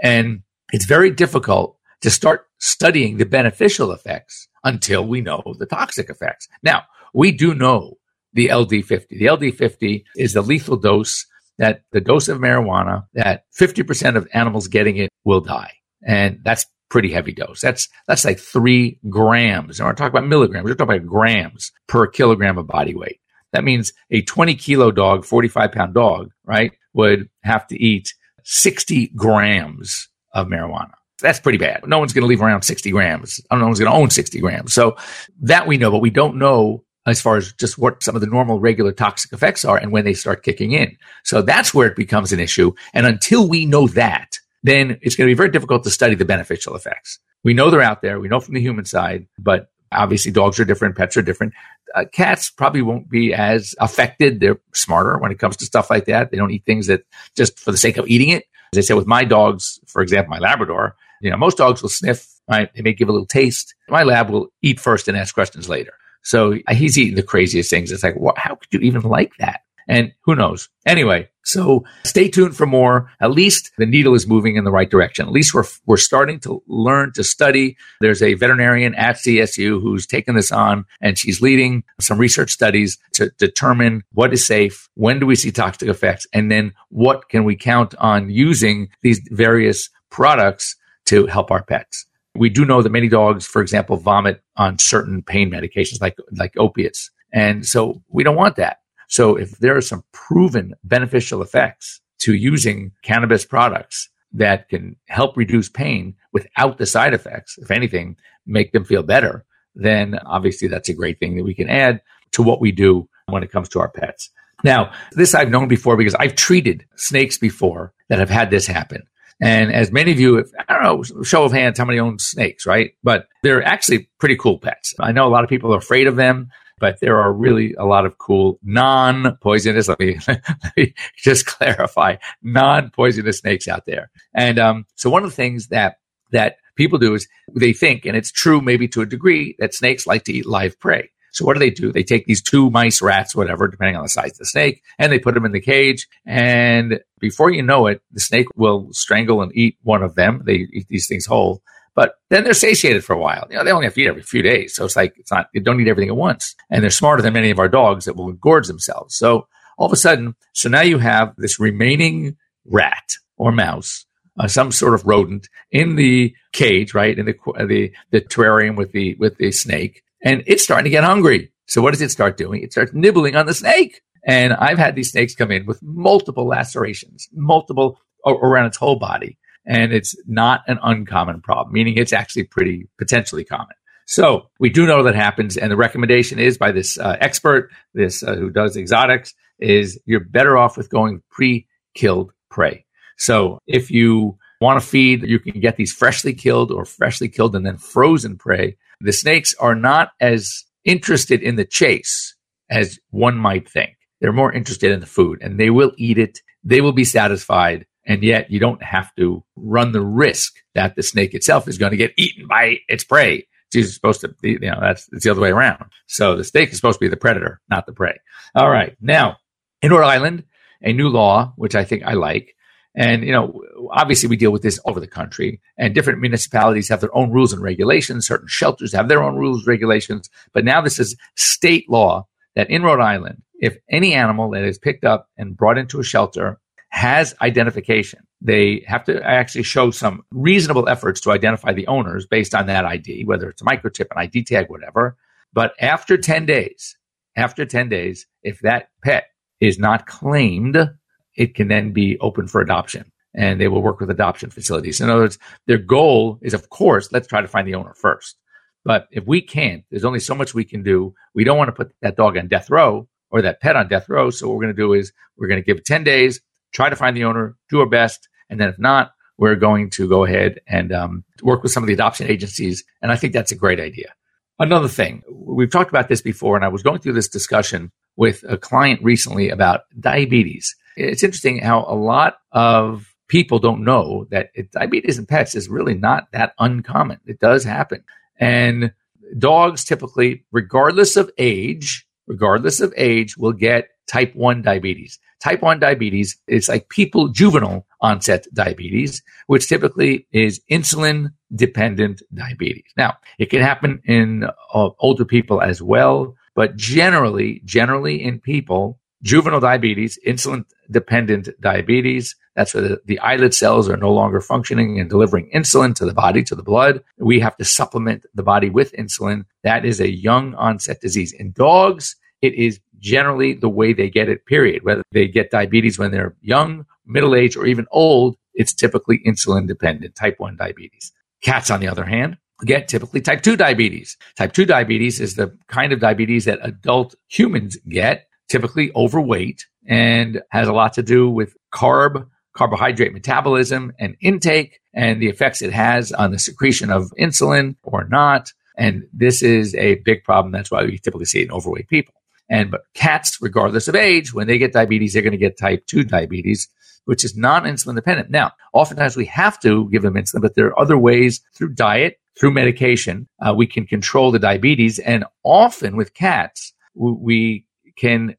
And 0.01 0.41
it's 0.73 0.85
very 0.85 1.11
difficult 1.11 1.77
to 2.01 2.09
start 2.09 2.47
studying 2.57 3.17
the 3.17 3.25
beneficial 3.25 3.91
effects 3.91 4.47
until 4.63 5.05
we 5.05 5.21
know 5.21 5.43
the 5.57 5.65
toxic 5.65 6.09
effects. 6.09 6.47
Now, 6.63 6.83
we 7.13 7.31
do 7.31 7.53
know 7.53 7.97
the 8.33 8.49
LD50. 8.49 9.07
The 9.09 9.25
LD50 9.25 10.03
is 10.15 10.33
the 10.33 10.41
lethal 10.41 10.77
dose 10.77 11.25
that 11.57 11.81
the 11.91 12.01
dose 12.01 12.27
of 12.27 12.39
marijuana 12.39 13.05
that 13.13 13.45
50% 13.59 14.15
of 14.15 14.27
animals 14.33 14.67
getting 14.67 14.97
it 14.97 15.09
will 15.23 15.41
die. 15.41 15.71
And 16.05 16.39
that's 16.43 16.65
pretty 16.89 17.11
heavy 17.11 17.33
dose. 17.33 17.61
That's 17.61 17.89
that's 18.07 18.25
like 18.25 18.39
three 18.39 18.99
grams. 19.09 19.79
And 19.79 19.87
we're 19.87 19.93
talking 19.93 20.17
about 20.17 20.27
milligrams. 20.27 20.65
We're 20.65 20.75
talking 20.75 20.97
about 20.97 21.07
grams 21.07 21.71
per 21.87 22.07
kilogram 22.07 22.57
of 22.57 22.67
body 22.67 22.95
weight. 22.95 23.19
That 23.53 23.63
means 23.63 23.93
a 24.11 24.21
20 24.21 24.55
kilo 24.55 24.91
dog, 24.91 25.25
45 25.25 25.71
pound 25.71 25.93
dog, 25.93 26.31
right, 26.45 26.73
would 26.93 27.29
have 27.43 27.67
to 27.67 27.81
eat 27.81 28.13
60 28.43 29.07
grams 29.15 30.09
of 30.33 30.47
marijuana. 30.47 30.91
That's 31.19 31.39
pretty 31.39 31.57
bad. 31.57 31.87
No 31.87 31.97
one's 31.97 32.13
going 32.13 32.21
to 32.21 32.27
leave 32.27 32.41
around 32.41 32.61
60 32.61 32.91
grams. 32.91 33.41
Oh, 33.49 33.57
no 33.57 33.65
one's 33.65 33.79
going 33.79 33.91
to 33.91 33.97
own 33.97 34.09
60 34.09 34.39
grams. 34.39 34.73
So 34.73 34.95
that 35.41 35.65
we 35.65 35.77
know, 35.77 35.89
but 35.89 36.01
we 36.01 36.11
don't 36.11 36.37
know 36.37 36.83
as 37.07 37.21
far 37.21 37.37
as 37.37 37.53
just 37.53 37.77
what 37.77 38.03
some 38.03 38.15
of 38.15 38.21
the 38.21 38.27
normal 38.27 38.59
regular 38.59 38.91
toxic 38.91 39.31
effects 39.31 39.65
are 39.65 39.77
and 39.77 39.91
when 39.91 40.05
they 40.05 40.13
start 40.13 40.43
kicking 40.43 40.73
in. 40.73 40.95
So 41.23 41.41
that's 41.41 41.73
where 41.73 41.87
it 41.87 41.95
becomes 41.95 42.31
an 42.33 42.39
issue. 42.39 42.73
And 42.93 43.07
until 43.07 43.47
we 43.47 43.65
know 43.65 43.87
that, 43.87 44.37
then 44.63 44.97
it's 45.01 45.15
going 45.15 45.27
to 45.27 45.31
be 45.31 45.37
very 45.37 45.49
difficult 45.49 45.83
to 45.83 45.89
study 45.89 46.15
the 46.15 46.25
beneficial 46.25 46.75
effects. 46.75 47.19
We 47.43 47.53
know 47.53 47.69
they're 47.69 47.81
out 47.81 48.01
there. 48.01 48.19
We 48.19 48.27
know 48.27 48.39
from 48.39 48.55
the 48.55 48.61
human 48.61 48.85
side, 48.85 49.27
but 49.37 49.69
obviously 49.91 50.31
dogs 50.31 50.59
are 50.59 50.65
different, 50.65 50.97
pets 50.97 51.15
are 51.17 51.21
different. 51.21 51.53
Uh, 51.95 52.05
cats 52.11 52.49
probably 52.49 52.81
won't 52.81 53.09
be 53.09 53.33
as 53.33 53.73
affected. 53.79 54.39
They're 54.39 54.59
smarter 54.73 55.17
when 55.17 55.31
it 55.31 55.39
comes 55.39 55.57
to 55.57 55.65
stuff 55.65 55.89
like 55.89 56.05
that. 56.05 56.31
They 56.31 56.37
don't 56.37 56.51
eat 56.51 56.65
things 56.65 56.87
that 56.87 57.03
just 57.35 57.59
for 57.59 57.71
the 57.71 57.77
sake 57.77 57.97
of 57.97 58.07
eating 58.07 58.29
it. 58.29 58.45
As 58.73 58.79
I 58.79 58.81
said 58.81 58.97
with 58.97 59.07
my 59.07 59.23
dogs, 59.23 59.79
for 59.87 60.01
example, 60.01 60.31
my 60.31 60.39
Labrador, 60.39 60.95
you 61.21 61.31
know, 61.31 61.37
most 61.37 61.57
dogs 61.57 61.81
will 61.81 61.89
sniff, 61.89 62.27
right? 62.49 62.69
They 62.73 62.81
may 62.81 62.93
give 62.93 63.07
a 63.07 63.13
little 63.13 63.25
taste. 63.25 63.73
My 63.87 64.03
lab 64.03 64.29
will 64.29 64.51
eat 64.61 64.79
first 64.79 65.07
and 65.07 65.17
ask 65.17 65.33
questions 65.33 65.69
later. 65.69 65.93
So 66.21 66.59
he's 66.69 66.97
eating 66.97 67.15
the 67.15 67.23
craziest 67.23 67.69
things. 67.69 67.91
It's 67.91 68.03
like, 68.03 68.15
how 68.35 68.55
could 68.55 68.67
you 68.71 68.79
even 68.81 69.03
like 69.03 69.31
that? 69.39 69.61
And 69.87 70.11
who 70.21 70.35
knows? 70.35 70.69
Anyway, 70.85 71.29
so 71.43 71.85
stay 72.03 72.27
tuned 72.27 72.57
for 72.57 72.65
more. 72.65 73.09
At 73.21 73.31
least 73.31 73.71
the 73.77 73.85
needle 73.85 74.13
is 74.15 74.27
moving 74.27 74.57
in 74.57 74.65
the 74.65 74.71
right 74.71 74.89
direction. 74.89 75.25
At 75.25 75.31
least 75.31 75.53
we're, 75.53 75.63
we're 75.85 75.95
starting 75.95 76.41
to 76.41 76.61
learn 76.67 77.13
to 77.13 77.23
study. 77.23 77.77
There's 78.01 78.21
a 78.21 78.33
veterinarian 78.33 78.93
at 78.95 79.15
CSU 79.15 79.81
who's 79.81 80.05
taken 80.05 80.35
this 80.35 80.51
on 80.51 80.85
and 80.99 81.17
she's 81.17 81.41
leading 81.41 81.83
some 82.01 82.17
research 82.17 82.51
studies 82.51 82.97
to 83.13 83.29
determine 83.37 84.03
what 84.11 84.33
is 84.33 84.45
safe. 84.45 84.89
When 84.95 85.19
do 85.19 85.25
we 85.25 85.35
see 85.35 85.51
toxic 85.51 85.87
effects? 85.87 86.27
And 86.33 86.51
then 86.51 86.73
what 86.89 87.29
can 87.29 87.45
we 87.45 87.55
count 87.55 87.95
on 87.95 88.29
using 88.29 88.89
these 89.01 89.21
various 89.31 89.89
products 90.09 90.75
to 91.05 91.27
help 91.27 91.49
our 91.49 91.63
pets? 91.63 92.05
We 92.35 92.49
do 92.49 92.65
know 92.65 92.81
that 92.81 92.91
many 92.91 93.07
dogs, 93.07 93.47
for 93.47 93.61
example, 93.61 93.95
vomit 93.95 94.43
on 94.57 94.79
certain 94.79 95.23
pain 95.23 95.49
medications 95.49 96.01
like, 96.01 96.17
like 96.33 96.53
opiates. 96.57 97.09
And 97.33 97.65
so 97.65 98.03
we 98.09 98.23
don't 98.23 98.35
want 98.35 98.57
that. 98.57 98.79
So 99.07 99.35
if 99.35 99.51
there 99.59 99.75
are 99.75 99.81
some 99.81 100.03
proven 100.11 100.73
beneficial 100.83 101.41
effects 101.41 102.01
to 102.19 102.33
using 102.33 102.91
cannabis 103.03 103.45
products 103.45 104.09
that 104.33 104.69
can 104.69 104.95
help 105.07 105.37
reduce 105.37 105.69
pain 105.69 106.15
without 106.33 106.77
the 106.77 106.85
side 106.85 107.13
effects, 107.13 107.57
if 107.57 107.71
anything, 107.71 108.17
make 108.45 108.71
them 108.71 108.83
feel 108.83 109.03
better, 109.03 109.45
then 109.75 110.19
obviously 110.25 110.67
that's 110.67 110.89
a 110.89 110.93
great 110.93 111.19
thing 111.19 111.37
that 111.37 111.43
we 111.43 111.53
can 111.53 111.69
add 111.69 112.01
to 112.31 112.43
what 112.43 112.59
we 112.59 112.71
do 112.71 113.07
when 113.27 113.43
it 113.43 113.51
comes 113.51 113.69
to 113.69 113.79
our 113.79 113.89
pets. 113.89 114.29
Now, 114.63 114.91
this 115.11 115.35
I've 115.35 115.49
known 115.49 115.67
before 115.67 115.97
because 115.97 116.15
I've 116.15 116.35
treated 116.35 116.85
snakes 116.95 117.37
before 117.37 117.93
that 118.09 118.19
have 118.19 118.29
had 118.29 118.49
this 118.49 118.65
happen. 118.67 119.03
And 119.39 119.71
as 119.71 119.91
many 119.91 120.11
of 120.11 120.19
you, 120.19 120.43
I 120.67 120.73
don't 120.73 120.83
know, 120.83 121.23
show 121.23 121.43
of 121.43 121.51
hands, 121.51 121.77
how 121.77 121.85
many 121.85 121.99
own 121.99 122.17
snakes, 122.17 122.65
right? 122.65 122.93
But 123.03 123.27
they're 123.43 123.63
actually 123.63 124.09
pretty 124.19 124.35
cool 124.35 124.57
pets. 124.57 124.95
I 124.99 125.11
know 125.11 125.27
a 125.27 125.29
lot 125.29 125.43
of 125.43 125.49
people 125.49 125.73
are 125.73 125.77
afraid 125.77 126.07
of 126.07 126.15
them, 126.15 126.49
but 126.79 126.99
there 126.99 127.19
are 127.19 127.31
really 127.31 127.73
a 127.75 127.85
lot 127.85 128.05
of 128.05 128.17
cool 128.17 128.59
non-poisonous. 128.63 129.87
Let 129.87 129.99
me, 129.99 130.19
let 130.27 130.77
me 130.77 130.93
just 131.15 131.45
clarify: 131.45 132.17
non-poisonous 132.41 133.39
snakes 133.39 133.67
out 133.67 133.85
there. 133.85 134.09
And 134.33 134.59
um, 134.59 134.85
so 134.95 135.09
one 135.09 135.23
of 135.23 135.29
the 135.29 135.35
things 135.35 135.67
that 135.67 135.97
that 136.31 136.57
people 136.75 136.99
do 136.99 137.13
is 137.13 137.27
they 137.53 137.73
think, 137.73 138.05
and 138.05 138.15
it's 138.15 138.31
true 138.31 138.61
maybe 138.61 138.87
to 138.89 139.01
a 139.01 139.05
degree, 139.05 139.55
that 139.59 139.73
snakes 139.73 140.05
like 140.07 140.23
to 140.25 140.33
eat 140.33 140.45
live 140.45 140.79
prey. 140.79 141.09
So 141.31 141.45
what 141.45 141.53
do 141.53 141.59
they 141.59 141.69
do? 141.69 141.91
They 141.91 142.03
take 142.03 142.25
these 142.25 142.41
two 142.41 142.71
mice, 142.71 142.99
rats, 142.99 143.35
whatever, 143.35 143.67
depending 143.67 143.95
on 143.95 144.01
the 144.01 144.09
size 144.09 144.31
of 144.31 144.37
the 144.39 144.45
snake, 144.45 144.81
and 144.97 145.11
they 145.11 145.19
put 145.19 145.35
them 145.35 145.45
in 145.45 145.51
the 145.51 145.61
cage. 145.61 146.07
And 146.25 146.99
before 147.19 147.51
you 147.51 147.61
know 147.61 147.85
it, 147.87 148.01
the 148.11 148.19
snake 148.19 148.47
will 148.55 148.87
strangle 148.91 149.41
and 149.41 149.55
eat 149.55 149.77
one 149.83 150.01
of 150.01 150.15
them. 150.15 150.41
They 150.45 150.67
eat 150.73 150.87
these 150.87 151.07
things 151.07 151.25
whole. 151.27 151.61
But 151.97 152.13
then 152.29 152.43
they're 152.43 152.53
satiated 152.53 153.03
for 153.03 153.13
a 153.13 153.19
while. 153.19 153.47
You 153.49 153.57
know, 153.57 153.63
they 153.63 153.71
only 153.71 153.87
have 153.87 153.95
to 153.95 154.01
eat 154.01 154.07
every 154.07 154.21
few 154.21 154.43
days. 154.43 154.75
So 154.75 154.85
it's 154.85 154.95
like, 154.95 155.15
it's 155.17 155.31
not, 155.31 155.49
they 155.51 155.59
don't 155.59 155.81
eat 155.81 155.87
everything 155.87 156.09
at 156.09 156.15
once. 156.15 156.55
And 156.69 156.83
they're 156.83 156.91
smarter 156.91 157.23
than 157.23 157.33
many 157.33 157.49
of 157.49 157.57
our 157.57 157.67
dogs 157.67 158.05
that 158.05 158.15
will 158.15 158.31
gorge 158.33 158.67
themselves. 158.67 159.17
So 159.17 159.47
all 159.79 159.87
of 159.87 159.93
a 159.93 159.95
sudden, 159.95 160.35
so 160.53 160.69
now 160.69 160.81
you 160.81 160.99
have 160.99 161.33
this 161.37 161.59
remaining 161.59 162.37
rat 162.65 163.13
or 163.35 163.51
mouse 163.51 164.05
uh, 164.39 164.47
some 164.47 164.71
sort 164.71 164.93
of 164.93 165.07
rodent 165.07 165.49
in 165.71 165.95
the 165.95 166.35
cage, 166.53 166.93
right? 166.93 167.17
In 167.17 167.25
the, 167.25 167.35
the, 167.65 167.91
the 168.11 168.21
terrarium 168.21 168.75
with 168.75 168.91
the, 168.91 169.15
with 169.15 169.37
the 169.37 169.51
snake 169.51 170.03
and 170.21 170.43
it's 170.45 170.63
starting 170.63 170.83
to 170.83 170.91
get 170.91 171.03
hungry. 171.03 171.51
So 171.65 171.81
what 171.81 171.91
does 171.91 172.01
it 172.01 172.11
start 172.11 172.37
doing? 172.37 172.61
It 172.61 172.73
starts 172.73 172.93
nibbling 172.93 173.35
on 173.35 173.47
the 173.47 173.55
snake. 173.55 174.01
And 174.23 174.53
I've 174.53 174.77
had 174.77 174.95
these 174.95 175.09
snakes 175.09 175.33
come 175.33 175.49
in 175.49 175.65
with 175.65 175.81
multiple 175.81 176.45
lacerations, 176.45 177.27
multiple 177.33 177.99
around 178.23 178.67
its 178.67 178.77
whole 178.77 178.99
body. 178.99 179.39
And 179.67 179.93
it's 179.93 180.15
not 180.25 180.61
an 180.67 180.79
uncommon 180.81 181.41
problem, 181.41 181.73
meaning 181.73 181.97
it's 181.97 182.13
actually 182.13 182.43
pretty 182.43 182.87
potentially 182.97 183.43
common. 183.43 183.75
So 184.05 184.49
we 184.59 184.69
do 184.69 184.85
know 184.85 185.03
that 185.03 185.15
happens. 185.15 185.57
And 185.57 185.69
the 185.69 185.75
recommendation 185.75 186.39
is 186.39 186.57
by 186.57 186.71
this 186.71 186.97
uh, 186.97 187.17
expert, 187.19 187.69
this 187.93 188.23
uh, 188.23 188.35
who 188.35 188.49
does 188.49 188.77
exotics, 188.77 189.33
is 189.59 189.99
you're 190.05 190.21
better 190.21 190.57
off 190.57 190.77
with 190.77 190.89
going 190.89 191.21
pre-killed 191.29 192.31
prey. 192.49 192.85
So 193.17 193.59
if 193.67 193.91
you 193.91 194.37
want 194.61 194.81
to 194.81 194.87
feed, 194.87 195.23
you 195.23 195.39
can 195.39 195.59
get 195.59 195.75
these 195.75 195.91
freshly 195.91 196.33
killed 196.33 196.71
or 196.71 196.85
freshly 196.85 197.27
killed 197.27 197.55
and 197.55 197.65
then 197.65 197.77
frozen 197.77 198.37
prey 198.37 198.77
the 198.99 199.13
snakes 199.13 199.53
are 199.59 199.75
not 199.75 200.11
as 200.19 200.63
interested 200.83 201.41
in 201.41 201.55
the 201.55 201.65
chase 201.65 202.35
as 202.69 202.99
one 203.11 203.37
might 203.37 203.69
think. 203.69 203.95
They're 204.19 204.33
more 204.33 204.51
interested 204.51 204.91
in 204.91 204.99
the 204.99 205.05
food 205.05 205.39
and 205.41 205.59
they 205.59 205.69
will 205.69 205.91
eat 205.97 206.17
it. 206.17 206.39
They 206.63 206.81
will 206.81 206.93
be 206.93 207.03
satisfied. 207.03 207.85
And 208.07 208.23
yet 208.23 208.49
you 208.49 208.59
don't 208.59 208.81
have 208.81 209.13
to 209.15 209.43
run 209.57 209.91
the 209.91 210.01
risk 210.01 210.55
that 210.73 210.95
the 210.95 211.03
snake 211.03 211.33
itself 211.33 211.67
is 211.67 211.77
going 211.77 211.91
to 211.91 211.97
get 211.97 212.13
eaten 212.17 212.47
by 212.47 212.77
its 212.87 213.03
prey. 213.03 213.47
It's 213.73 213.93
supposed 213.93 214.21
to 214.21 214.29
be, 214.41 214.51
you 214.51 214.59
know, 214.59 214.79
that's 214.79 215.09
it's 215.11 215.25
the 215.25 215.31
other 215.31 215.41
way 215.41 215.51
around. 215.51 215.91
So 216.07 216.37
the 216.37 216.45
snake 216.45 216.69
is 216.69 216.77
supposed 216.77 216.99
to 216.99 217.05
be 217.05 217.09
the 217.09 217.17
predator, 217.17 217.59
not 217.69 217.85
the 217.85 217.91
prey. 217.91 218.17
All 218.55 218.69
right. 218.69 218.95
Now, 219.01 219.37
in 219.81 219.91
Rhode 219.91 220.05
Island, 220.05 220.45
a 220.81 220.93
new 220.93 221.09
law, 221.09 221.53
which 221.57 221.75
I 221.75 221.83
think 221.83 222.03
I 222.03 222.13
like, 222.13 222.55
and, 222.95 223.23
you 223.23 223.33
know, 223.33 223.61
obviously 223.91 224.29
we 224.29 224.37
deal 224.37 224.51
with 224.51 224.63
this 224.63 224.79
over 224.85 224.99
the 224.99 225.05
country 225.05 225.61
and 225.77 225.93
different 225.93 226.21
municipalities 226.21 226.89
have 226.89 227.01
their 227.01 227.15
own 227.15 227.29
rules 227.29 227.53
and 227.53 227.61
regulations. 227.61 228.25
Certain 228.25 228.47
shelters 228.47 228.93
have 228.93 229.09
their 229.09 229.21
own 229.21 229.35
rules, 229.35 229.59
and 229.59 229.67
regulations. 229.67 230.29
But 230.53 230.65
now 230.65 230.81
this 230.81 230.97
is 230.97 231.15
state 231.35 231.89
law 231.89 232.25
that 232.55 232.71
in 232.71 232.83
Rhode 232.83 233.01
Island, 233.01 233.43
if 233.59 233.77
any 233.91 234.13
animal 234.13 234.49
that 234.51 234.63
is 234.63 234.79
picked 234.79 235.03
up 235.03 235.27
and 235.37 235.57
brought 235.57 235.77
into 235.77 235.99
a 235.99 236.03
shelter 236.03 236.59
has 236.97 237.33
identification, 237.41 238.19
they 238.41 238.83
have 238.87 239.03
to 239.05 239.23
actually 239.23 239.63
show 239.63 239.91
some 239.91 240.23
reasonable 240.31 240.89
efforts 240.89 241.21
to 241.21 241.31
identify 241.31 241.71
the 241.73 241.87
owners 241.87 242.25
based 242.25 242.53
on 242.53 242.65
that 242.67 242.85
ID, 242.85 243.23
whether 243.25 243.49
it's 243.49 243.61
a 243.61 243.65
microchip, 243.65 244.07
an 244.11 244.17
ID 244.17 244.43
tag, 244.43 244.69
whatever. 244.69 245.15
But 245.53 245.73
after 245.79 246.17
10 246.17 246.45
days, 246.45 246.97
after 247.35 247.65
10 247.65 247.89
days, 247.89 248.27
if 248.43 248.59
that 248.61 248.89
pet 249.03 249.27
is 249.59 249.79
not 249.79 250.05
claimed 250.07 250.89
it 251.37 251.53
can 251.55 251.67
then 251.69 251.93
be 251.93 252.17
open 252.19 252.47
for 252.47 252.59
adoption 252.59 253.09
and 253.33 253.61
they 253.61 253.67
will 253.67 253.81
work 253.81 253.99
with 253.99 254.09
adoption 254.09 254.49
facilities. 254.49 254.99
In 254.99 255.09
other 255.09 255.21
words, 255.21 255.37
their 255.67 255.77
goal 255.77 256.39
is, 256.41 256.53
of 256.53 256.69
course, 256.69 257.11
let's 257.11 257.27
try 257.27 257.41
to 257.41 257.47
find 257.47 257.67
the 257.67 257.75
owner 257.75 257.93
first. 257.93 258.37
But 258.83 259.07
if 259.11 259.25
we 259.25 259.41
can't, 259.41 259.83
there's 259.89 260.05
only 260.05 260.19
so 260.19 260.33
much 260.33 260.53
we 260.53 260.65
can 260.65 260.81
do. 260.81 261.13
We 261.35 261.43
don't 261.43 261.57
want 261.57 261.67
to 261.67 261.73
put 261.73 261.93
that 262.01 262.17
dog 262.17 262.37
on 262.37 262.47
death 262.47 262.69
row 262.69 263.07
or 263.29 263.41
that 263.43 263.61
pet 263.61 263.75
on 263.75 263.87
death 263.87 264.09
row. 264.09 264.31
So 264.31 264.47
what 264.47 264.55
we're 264.55 264.63
going 264.63 264.75
to 264.75 264.81
do 264.81 264.93
is 264.93 265.13
we're 265.37 265.47
going 265.47 265.61
to 265.61 265.65
give 265.65 265.77
it 265.77 265.85
10 265.85 266.03
days, 266.03 266.41
try 266.77 266.89
to 266.91 266.95
find 266.95 267.17
the 267.17 267.23
owner, 267.23 267.57
do 267.71 267.79
our 267.79 267.89
best. 267.89 268.29
And 268.51 268.59
then 268.59 268.69
if 268.69 268.77
not, 268.77 269.11
we're 269.39 269.55
going 269.55 269.89
to 269.89 270.07
go 270.07 270.25
ahead 270.25 270.61
and 270.67 270.93
um, 270.93 271.23
work 271.41 271.63
with 271.63 271.71
some 271.71 271.81
of 271.81 271.87
the 271.87 271.93
adoption 271.93 272.27
agencies. 272.27 272.83
And 273.01 273.11
I 273.11 273.15
think 273.15 273.33
that's 273.33 273.51
a 273.51 273.55
great 273.55 273.79
idea. 273.79 274.13
another 274.59 274.87
thing, 274.87 275.23
we've 275.27 275.71
talked 275.71 275.89
about 275.89 276.07
this 276.07 276.21
before, 276.21 276.55
and 276.55 276.63
I 276.63 276.67
was 276.67 276.83
going 276.83 276.99
through 276.99 277.13
this 277.13 277.27
discussion 277.27 277.91
with 278.15 278.43
a 278.47 278.57
client 278.57 279.01
recently 279.03 279.49
about 279.49 279.81
diabetes. 279.99 280.75
It's 280.95 281.23
interesting 281.23 281.59
how 281.59 281.83
a 281.87 281.95
lot 281.95 282.37
of 282.51 283.11
people 283.27 283.57
don't 283.57 283.83
know 283.83 284.27
that 284.29 284.51
it, 284.53 284.71
diabetes 284.71 285.17
in 285.17 285.25
pets 285.25 285.55
is 285.55 285.69
really 285.69 285.95
not 285.95 286.31
that 286.31 286.53
uncommon. 286.59 287.19
It 287.25 287.39
does 287.39 287.63
happen. 287.63 288.03
And 288.39 288.93
dogs 289.37 289.83
typically, 289.83 290.45
regardless 290.51 291.17
of 291.17 291.31
age, 291.39 292.07
regardless 292.27 292.81
of 292.81 292.93
age, 292.97 293.35
will 293.35 293.53
get 293.53 293.89
type 294.07 294.35
1 294.35 294.61
diabetes. 294.61 295.19
Type 295.39 295.61
1 295.61 295.79
diabetes 295.79 296.37
is 296.47 296.67
like 296.67 296.89
people, 296.89 297.27
juvenile 297.27 297.85
onset 298.01 298.47
diabetes, 298.53 299.21
which 299.47 299.67
typically 299.67 300.27
is 300.31 300.61
insulin 300.71 301.31
dependent 301.55 302.21
diabetes. 302.33 302.91
Now, 302.97 303.17
it 303.37 303.49
can 303.49 303.61
happen 303.61 304.01
in 304.05 304.45
uh, 304.45 304.89
older 304.99 305.25
people 305.25 305.61
as 305.61 305.81
well, 305.81 306.35
but 306.55 306.75
generally, 306.75 307.61
generally 307.65 308.23
in 308.23 308.39
people, 308.39 308.99
juvenile 309.21 309.59
diabetes, 309.59 310.17
insulin 310.25 310.65
dependent 310.89 311.49
diabetes, 311.61 312.35
that's 312.57 312.73
where 312.73 312.81
the, 312.81 313.01
the 313.05 313.19
islet 313.19 313.53
cells 313.53 313.87
are 313.87 313.97
no 313.97 314.11
longer 314.11 314.41
functioning 314.41 314.99
and 314.99 315.07
delivering 315.07 315.51
insulin 315.53 315.93
to 315.93 316.05
the 316.05 316.13
body, 316.13 316.43
to 316.43 316.55
the 316.55 316.63
blood. 316.63 317.03
We 317.19 317.39
have 317.39 317.55
to 317.57 317.65
supplement 317.65 318.25
the 318.33 318.41
body 318.41 318.71
with 318.71 318.93
insulin. 318.93 319.45
That 319.63 319.85
is 319.85 319.99
a 319.99 320.09
young 320.09 320.55
onset 320.55 320.99
disease. 320.99 321.33
In 321.33 321.51
dogs, 321.51 322.15
it 322.41 322.55
is 322.55 322.79
generally 322.99 323.53
the 323.53 323.69
way 323.69 323.93
they 323.93 324.09
get 324.09 324.29
it, 324.29 324.45
period. 324.45 324.83
Whether 324.83 325.03
they 325.11 325.27
get 325.27 325.51
diabetes 325.51 325.99
when 325.99 326.11
they're 326.11 326.35
young, 326.41 326.85
middle 327.05 327.35
age, 327.35 327.55
or 327.55 327.65
even 327.65 327.85
old, 327.91 328.37
it's 328.53 328.73
typically 328.73 329.19
insulin 329.25 329.67
dependent, 329.67 330.15
type 330.15 330.35
1 330.39 330.57
diabetes. 330.57 331.11
Cats, 331.41 331.69
on 331.69 331.79
the 331.79 331.87
other 331.87 332.05
hand, 332.05 332.37
get 332.65 332.87
typically 332.87 333.21
type 333.21 333.43
2 333.43 333.55
diabetes. 333.55 334.17
Type 334.35 334.53
2 334.53 334.65
diabetes 334.65 335.19
is 335.19 335.35
the 335.35 335.55
kind 335.67 335.93
of 335.93 335.99
diabetes 335.99 336.45
that 336.45 336.59
adult 336.63 337.15
humans 337.27 337.77
get, 337.87 338.27
typically 338.49 338.91
overweight, 338.95 339.65
and 339.85 340.41
has 340.49 340.67
a 340.67 340.73
lot 340.73 340.93
to 340.93 341.03
do 341.03 341.29
with 341.29 341.55
carb, 341.73 342.27
carbohydrate 342.53 343.13
metabolism 343.13 343.93
and 343.99 344.17
intake 344.19 344.79
and 344.93 345.21
the 345.21 345.27
effects 345.27 345.61
it 345.61 345.71
has 345.71 346.11
on 346.11 346.31
the 346.31 346.39
secretion 346.39 346.89
of 346.89 347.11
insulin 347.19 347.75
or 347.83 348.05
not. 348.05 348.51
And 348.75 349.07
this 349.13 349.43
is 349.43 349.75
a 349.75 349.95
big 349.95 350.23
problem. 350.23 350.51
That's 350.51 350.71
why 350.71 350.83
we 350.83 350.97
typically 350.97 351.25
see 351.25 351.41
it 351.41 351.45
in 351.45 351.51
overweight 351.51 351.87
people. 351.87 352.15
And 352.49 352.71
but 352.71 352.81
cats, 352.93 353.37
regardless 353.41 353.87
of 353.87 353.95
age, 353.95 354.33
when 354.33 354.47
they 354.47 354.57
get 354.57 354.73
diabetes, 354.73 355.13
they're 355.13 355.21
going 355.21 355.31
to 355.31 355.37
get 355.37 355.57
type 355.57 355.85
2 355.87 356.03
diabetes, 356.03 356.67
which 357.05 357.23
is 357.23 357.35
non-insulin 357.35 357.95
dependent. 357.95 358.29
Now, 358.29 358.51
oftentimes 358.73 359.17
we 359.17 359.25
have 359.25 359.59
to 359.61 359.89
give 359.89 360.01
them 360.01 360.13
insulin, 360.13 360.41
but 360.41 360.55
there 360.55 360.67
are 360.67 360.79
other 360.79 360.97
ways 360.97 361.41
through 361.53 361.73
diet, 361.73 362.19
through 362.39 362.51
medication, 362.51 363.27
uh, 363.45 363.53
we 363.53 363.65
can 363.65 363.85
control 363.85 364.31
the 364.31 364.39
diabetes. 364.39 364.99
And 364.99 365.25
often 365.43 365.97
with 365.97 366.13
cats, 366.13 366.73
we 366.93 367.65
can 367.97 368.35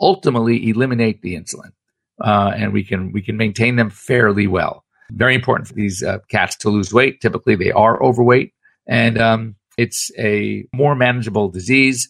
ultimately 0.00 0.68
eliminate 0.68 1.22
the 1.22 1.36
insulin, 1.36 1.72
uh, 2.20 2.52
and 2.56 2.72
we 2.72 2.84
can 2.84 3.12
we 3.12 3.22
can 3.22 3.36
maintain 3.36 3.76
them 3.76 3.90
fairly 3.90 4.46
well. 4.46 4.84
Very 5.10 5.34
important 5.34 5.68
for 5.68 5.74
these 5.74 6.02
uh, 6.02 6.18
cats 6.28 6.56
to 6.56 6.68
lose 6.68 6.92
weight. 6.92 7.20
Typically, 7.20 7.54
they 7.54 7.72
are 7.72 8.02
overweight, 8.02 8.52
and 8.86 9.18
um, 9.18 9.56
it's 9.76 10.10
a 10.18 10.64
more 10.72 10.94
manageable 10.94 11.48
disease 11.48 12.08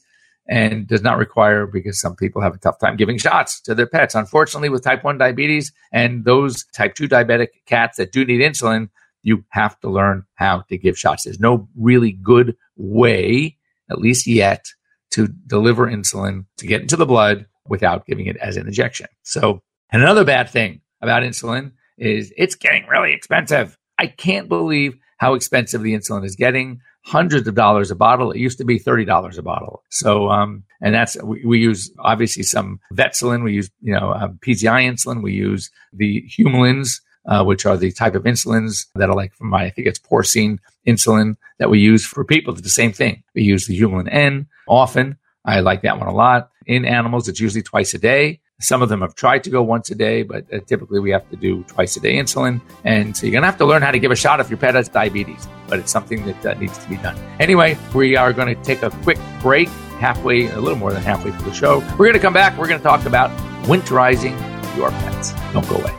and 0.48 0.86
does 0.86 1.02
not 1.02 1.18
require 1.18 1.66
because 1.66 2.00
some 2.00 2.16
people 2.16 2.40
have 2.40 2.54
a 2.54 2.58
tough 2.58 2.78
time 2.78 2.96
giving 2.96 3.18
shots 3.18 3.60
to 3.60 3.74
their 3.74 3.86
pets. 3.86 4.14
Unfortunately, 4.14 4.70
with 4.70 4.82
type 4.82 5.04
1 5.04 5.18
diabetes 5.18 5.72
and 5.92 6.24
those 6.24 6.64
type 6.72 6.94
2 6.94 7.06
diabetic 7.08 7.48
cats 7.66 7.98
that 7.98 8.12
do 8.12 8.24
need 8.24 8.40
insulin, 8.40 8.88
you 9.22 9.44
have 9.50 9.78
to 9.80 9.90
learn 9.90 10.24
how 10.34 10.62
to 10.68 10.78
give 10.78 10.98
shots. 10.98 11.24
There's 11.24 11.40
no 11.40 11.68
really 11.76 12.12
good 12.12 12.56
way, 12.76 13.58
at 13.90 13.98
least 13.98 14.26
yet, 14.26 14.68
to 15.10 15.28
deliver 15.46 15.86
insulin 15.86 16.46
to 16.56 16.66
get 16.66 16.80
into 16.80 16.96
the 16.96 17.06
blood 17.06 17.46
without 17.66 18.06
giving 18.06 18.26
it 18.26 18.36
as 18.38 18.56
an 18.56 18.66
injection. 18.66 19.06
So, 19.22 19.62
and 19.90 20.02
another 20.02 20.24
bad 20.24 20.48
thing 20.48 20.80
about 21.02 21.22
insulin 21.22 21.72
is 21.98 22.32
it's 22.36 22.54
getting 22.54 22.86
really 22.86 23.12
expensive. 23.12 23.76
I 23.98 24.06
can't 24.06 24.48
believe 24.48 24.96
how 25.18 25.34
expensive 25.34 25.82
the 25.82 25.94
insulin 25.94 26.24
is 26.24 26.36
getting 26.36 26.80
hundreds 27.08 27.48
of 27.48 27.54
dollars 27.54 27.90
a 27.90 27.94
bottle. 27.94 28.30
It 28.30 28.38
used 28.38 28.58
to 28.58 28.64
be 28.64 28.78
$30 28.78 29.38
a 29.38 29.42
bottle. 29.42 29.82
So, 29.88 30.28
um, 30.28 30.64
and 30.82 30.94
that's, 30.94 31.20
we, 31.22 31.42
we, 31.44 31.58
use 31.58 31.90
obviously 32.00 32.42
some 32.42 32.80
Vetsulin. 32.92 33.42
We 33.42 33.54
use, 33.54 33.70
you 33.80 33.94
know, 33.94 34.12
um, 34.12 34.38
PZI 34.42 34.86
insulin. 34.86 35.22
We 35.22 35.32
use 35.32 35.70
the 35.92 36.22
Humulins, 36.38 37.00
uh, 37.26 37.44
which 37.44 37.64
are 37.64 37.78
the 37.78 37.92
type 37.92 38.14
of 38.14 38.24
insulins 38.24 38.86
that 38.94 39.08
are 39.08 39.16
like 39.16 39.32
from 39.32 39.48
my, 39.48 39.64
I 39.64 39.70
think 39.70 39.88
it's 39.88 39.98
porcine 39.98 40.58
insulin 40.86 41.36
that 41.58 41.70
we 41.70 41.78
use 41.78 42.04
for 42.04 42.24
people. 42.24 42.52
It's 42.52 42.62
the 42.62 42.68
same 42.68 42.92
thing. 42.92 43.22
We 43.34 43.42
use 43.42 43.66
the 43.66 43.80
Humulin 43.80 44.12
N 44.12 44.46
often. 44.68 45.16
I 45.46 45.60
like 45.60 45.82
that 45.82 45.98
one 45.98 46.08
a 46.08 46.14
lot. 46.14 46.50
In 46.66 46.84
animals, 46.84 47.26
it's 47.26 47.40
usually 47.40 47.62
twice 47.62 47.94
a 47.94 47.98
day. 47.98 48.40
Some 48.60 48.82
of 48.82 48.88
them 48.88 49.02
have 49.02 49.14
tried 49.14 49.44
to 49.44 49.50
go 49.50 49.62
once 49.62 49.88
a 49.90 49.94
day, 49.94 50.24
but 50.24 50.44
uh, 50.52 50.58
typically 50.66 50.98
we 50.98 51.10
have 51.10 51.28
to 51.30 51.36
do 51.36 51.62
twice 51.64 51.96
a 51.96 52.00
day 52.00 52.16
insulin. 52.16 52.60
And 52.82 53.16
so 53.16 53.24
you're 53.24 53.32
going 53.32 53.42
to 53.42 53.46
have 53.46 53.58
to 53.58 53.64
learn 53.64 53.82
how 53.82 53.92
to 53.92 54.00
give 54.00 54.10
a 54.10 54.16
shot 54.16 54.40
if 54.40 54.50
your 54.50 54.58
pet 54.58 54.74
has 54.74 54.88
diabetes, 54.88 55.46
but 55.68 55.78
it's 55.78 55.92
something 55.92 56.26
that 56.26 56.44
uh, 56.44 56.54
needs 56.54 56.76
to 56.76 56.88
be 56.88 56.96
done. 56.96 57.16
Anyway, 57.38 57.78
we 57.94 58.16
are 58.16 58.32
going 58.32 58.52
to 58.52 58.60
take 58.64 58.82
a 58.82 58.90
quick 59.04 59.18
break, 59.40 59.68
halfway, 60.00 60.48
a 60.48 60.58
little 60.58 60.78
more 60.78 60.92
than 60.92 61.02
halfway 61.02 61.30
through 61.30 61.50
the 61.50 61.54
show. 61.54 61.78
We're 61.92 62.06
going 62.06 62.14
to 62.14 62.18
come 62.18 62.34
back. 62.34 62.58
We're 62.58 62.66
going 62.66 62.80
to 62.80 62.84
talk 62.84 63.06
about 63.06 63.30
winterizing 63.66 64.36
your 64.76 64.90
pets. 64.90 65.32
Don't 65.52 65.68
go 65.68 65.76
away. 65.76 65.94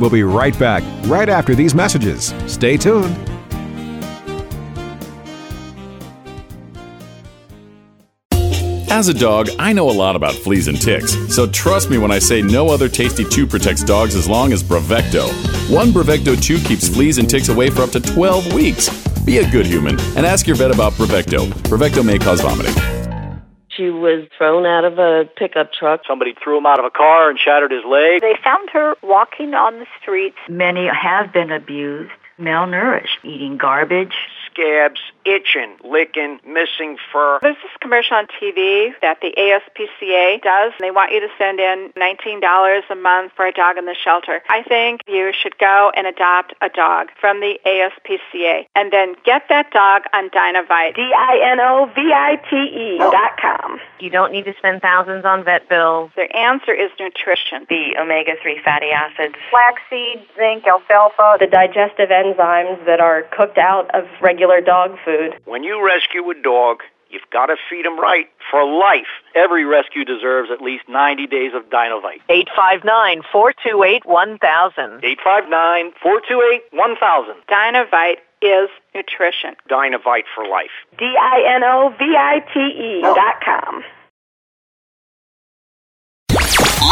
We'll 0.00 0.08
be 0.08 0.22
right 0.22 0.58
back 0.58 0.82
right 1.06 1.28
after 1.28 1.54
these 1.54 1.74
messages. 1.74 2.32
Stay 2.46 2.78
tuned. 2.78 3.29
As 8.92 9.06
a 9.06 9.14
dog, 9.14 9.48
I 9.56 9.72
know 9.72 9.88
a 9.88 9.92
lot 9.92 10.16
about 10.16 10.34
fleas 10.34 10.66
and 10.66 10.78
ticks, 10.78 11.16
so 11.32 11.46
trust 11.46 11.90
me 11.90 11.96
when 11.96 12.10
I 12.10 12.18
say 12.18 12.42
no 12.42 12.70
other 12.70 12.88
tasty 12.88 13.24
chew 13.24 13.46
protects 13.46 13.84
dogs 13.84 14.16
as 14.16 14.28
long 14.28 14.52
as 14.52 14.64
Bravecto. 14.64 15.30
One 15.72 15.92
Bravecto 15.92 16.34
chew 16.42 16.58
keeps 16.58 16.88
fleas 16.88 17.18
and 17.18 17.30
ticks 17.30 17.48
away 17.48 17.70
for 17.70 17.82
up 17.82 17.90
to 17.90 18.00
12 18.00 18.52
weeks. 18.52 18.88
Be 19.24 19.38
a 19.38 19.48
good 19.48 19.64
human 19.64 19.98
and 20.16 20.26
ask 20.26 20.48
your 20.48 20.56
vet 20.56 20.74
about 20.74 20.94
Bravecto. 20.94 21.46
Bravecto 21.70 22.04
may 22.04 22.18
cause 22.18 22.40
vomiting. 22.40 22.74
She 23.68 23.90
was 23.90 24.26
thrown 24.36 24.66
out 24.66 24.84
of 24.84 24.98
a 24.98 25.30
pickup 25.36 25.72
truck. 25.72 26.00
Somebody 26.04 26.34
threw 26.42 26.58
him 26.58 26.66
out 26.66 26.80
of 26.80 26.84
a 26.84 26.90
car 26.90 27.30
and 27.30 27.38
shattered 27.38 27.70
his 27.70 27.84
leg. 27.88 28.20
They 28.20 28.34
found 28.42 28.70
her 28.70 28.96
walking 29.04 29.54
on 29.54 29.78
the 29.78 29.86
streets. 30.02 30.36
Many 30.48 30.88
have 30.88 31.32
been 31.32 31.52
abused, 31.52 32.10
malnourished, 32.40 33.22
eating 33.22 33.56
garbage, 33.56 34.14
scabs, 34.50 35.00
itching, 35.24 35.76
licking, 35.84 36.40
missing 36.46 36.96
fur. 37.12 37.38
There's 37.42 37.56
this 37.62 37.72
commercial 37.80 38.16
on 38.16 38.26
TV 38.40 38.92
that 39.02 39.18
the 39.20 39.32
ASPCA 39.36 40.42
does. 40.42 40.72
They 40.80 40.90
want 40.90 41.12
you 41.12 41.20
to 41.20 41.28
send 41.38 41.60
in 41.60 41.92
$19 41.96 42.82
a 42.90 42.94
month 42.94 43.32
for 43.36 43.46
a 43.46 43.52
dog 43.52 43.76
in 43.76 43.86
the 43.86 43.94
shelter. 43.94 44.42
I 44.48 44.62
think 44.62 45.02
you 45.06 45.32
should 45.32 45.58
go 45.58 45.92
and 45.96 46.06
adopt 46.06 46.54
a 46.62 46.68
dog 46.68 47.08
from 47.20 47.40
the 47.40 47.58
ASPCA 47.66 48.66
and 48.74 48.92
then 48.92 49.14
get 49.24 49.42
that 49.48 49.70
dog 49.70 50.02
on 50.12 50.30
Dinovite. 50.30 50.96
D-I-N-O-V-I-T-E 50.96 52.98
oh. 53.00 53.10
dot 53.10 53.38
com. 53.40 53.78
You 54.00 54.10
don't 54.10 54.32
need 54.32 54.44
to 54.46 54.54
spend 54.58 54.82
thousands 54.82 55.24
on 55.24 55.44
vet 55.44 55.68
bills. 55.68 56.10
Their 56.16 56.34
answer 56.34 56.72
is 56.72 56.90
nutrition. 56.98 57.66
The 57.68 57.96
omega-3 58.00 58.62
fatty 58.64 58.90
acids. 58.90 59.34
Flaxseed, 59.50 60.26
zinc, 60.36 60.66
alfalfa. 60.66 61.36
The 61.38 61.46
digestive 61.46 62.08
enzymes 62.08 62.84
that 62.86 63.00
are 63.00 63.22
cooked 63.36 63.58
out 63.58 63.94
of 63.94 64.04
regular 64.20 64.60
dog 64.60 64.96
food. 65.04 65.09
When 65.44 65.62
you 65.64 65.84
rescue 65.84 66.28
a 66.30 66.34
dog, 66.42 66.82
you've 67.10 67.28
got 67.32 67.46
to 67.46 67.56
feed 67.68 67.84
him 67.86 67.98
right 67.98 68.26
for 68.50 68.64
life. 68.64 69.08
Every 69.34 69.64
rescue 69.64 70.04
deserves 70.04 70.50
at 70.52 70.60
least 70.60 70.84
90 70.88 71.26
days 71.26 71.52
of 71.54 71.68
Dinovite. 71.70 72.20
859-428-1000. 72.28 75.02
859-428-1000. 76.04 77.34
Dinovite 77.48 78.18
is 78.42 78.68
nutrition. 78.94 79.56
Dinovite 79.68 80.24
for 80.34 80.46
life. 80.46 80.70
D-I-N-O-V-I-T-E 80.98 83.02
dot 83.02 83.40
com. 83.44 83.82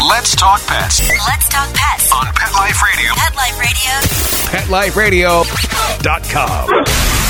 Let's 0.09 0.35
talk 0.35 0.59
pets 0.67 0.99
Let's 1.27 1.47
talk 1.49 1.73
pets 1.73 2.11
on 2.11 2.25
Pet 2.33 2.51
Life 2.53 2.81
Radio. 2.83 3.13
Pet 3.15 3.35
Life 3.35 3.57
Radio. 4.95 5.43
PetLifeRadio.com. 5.43 7.28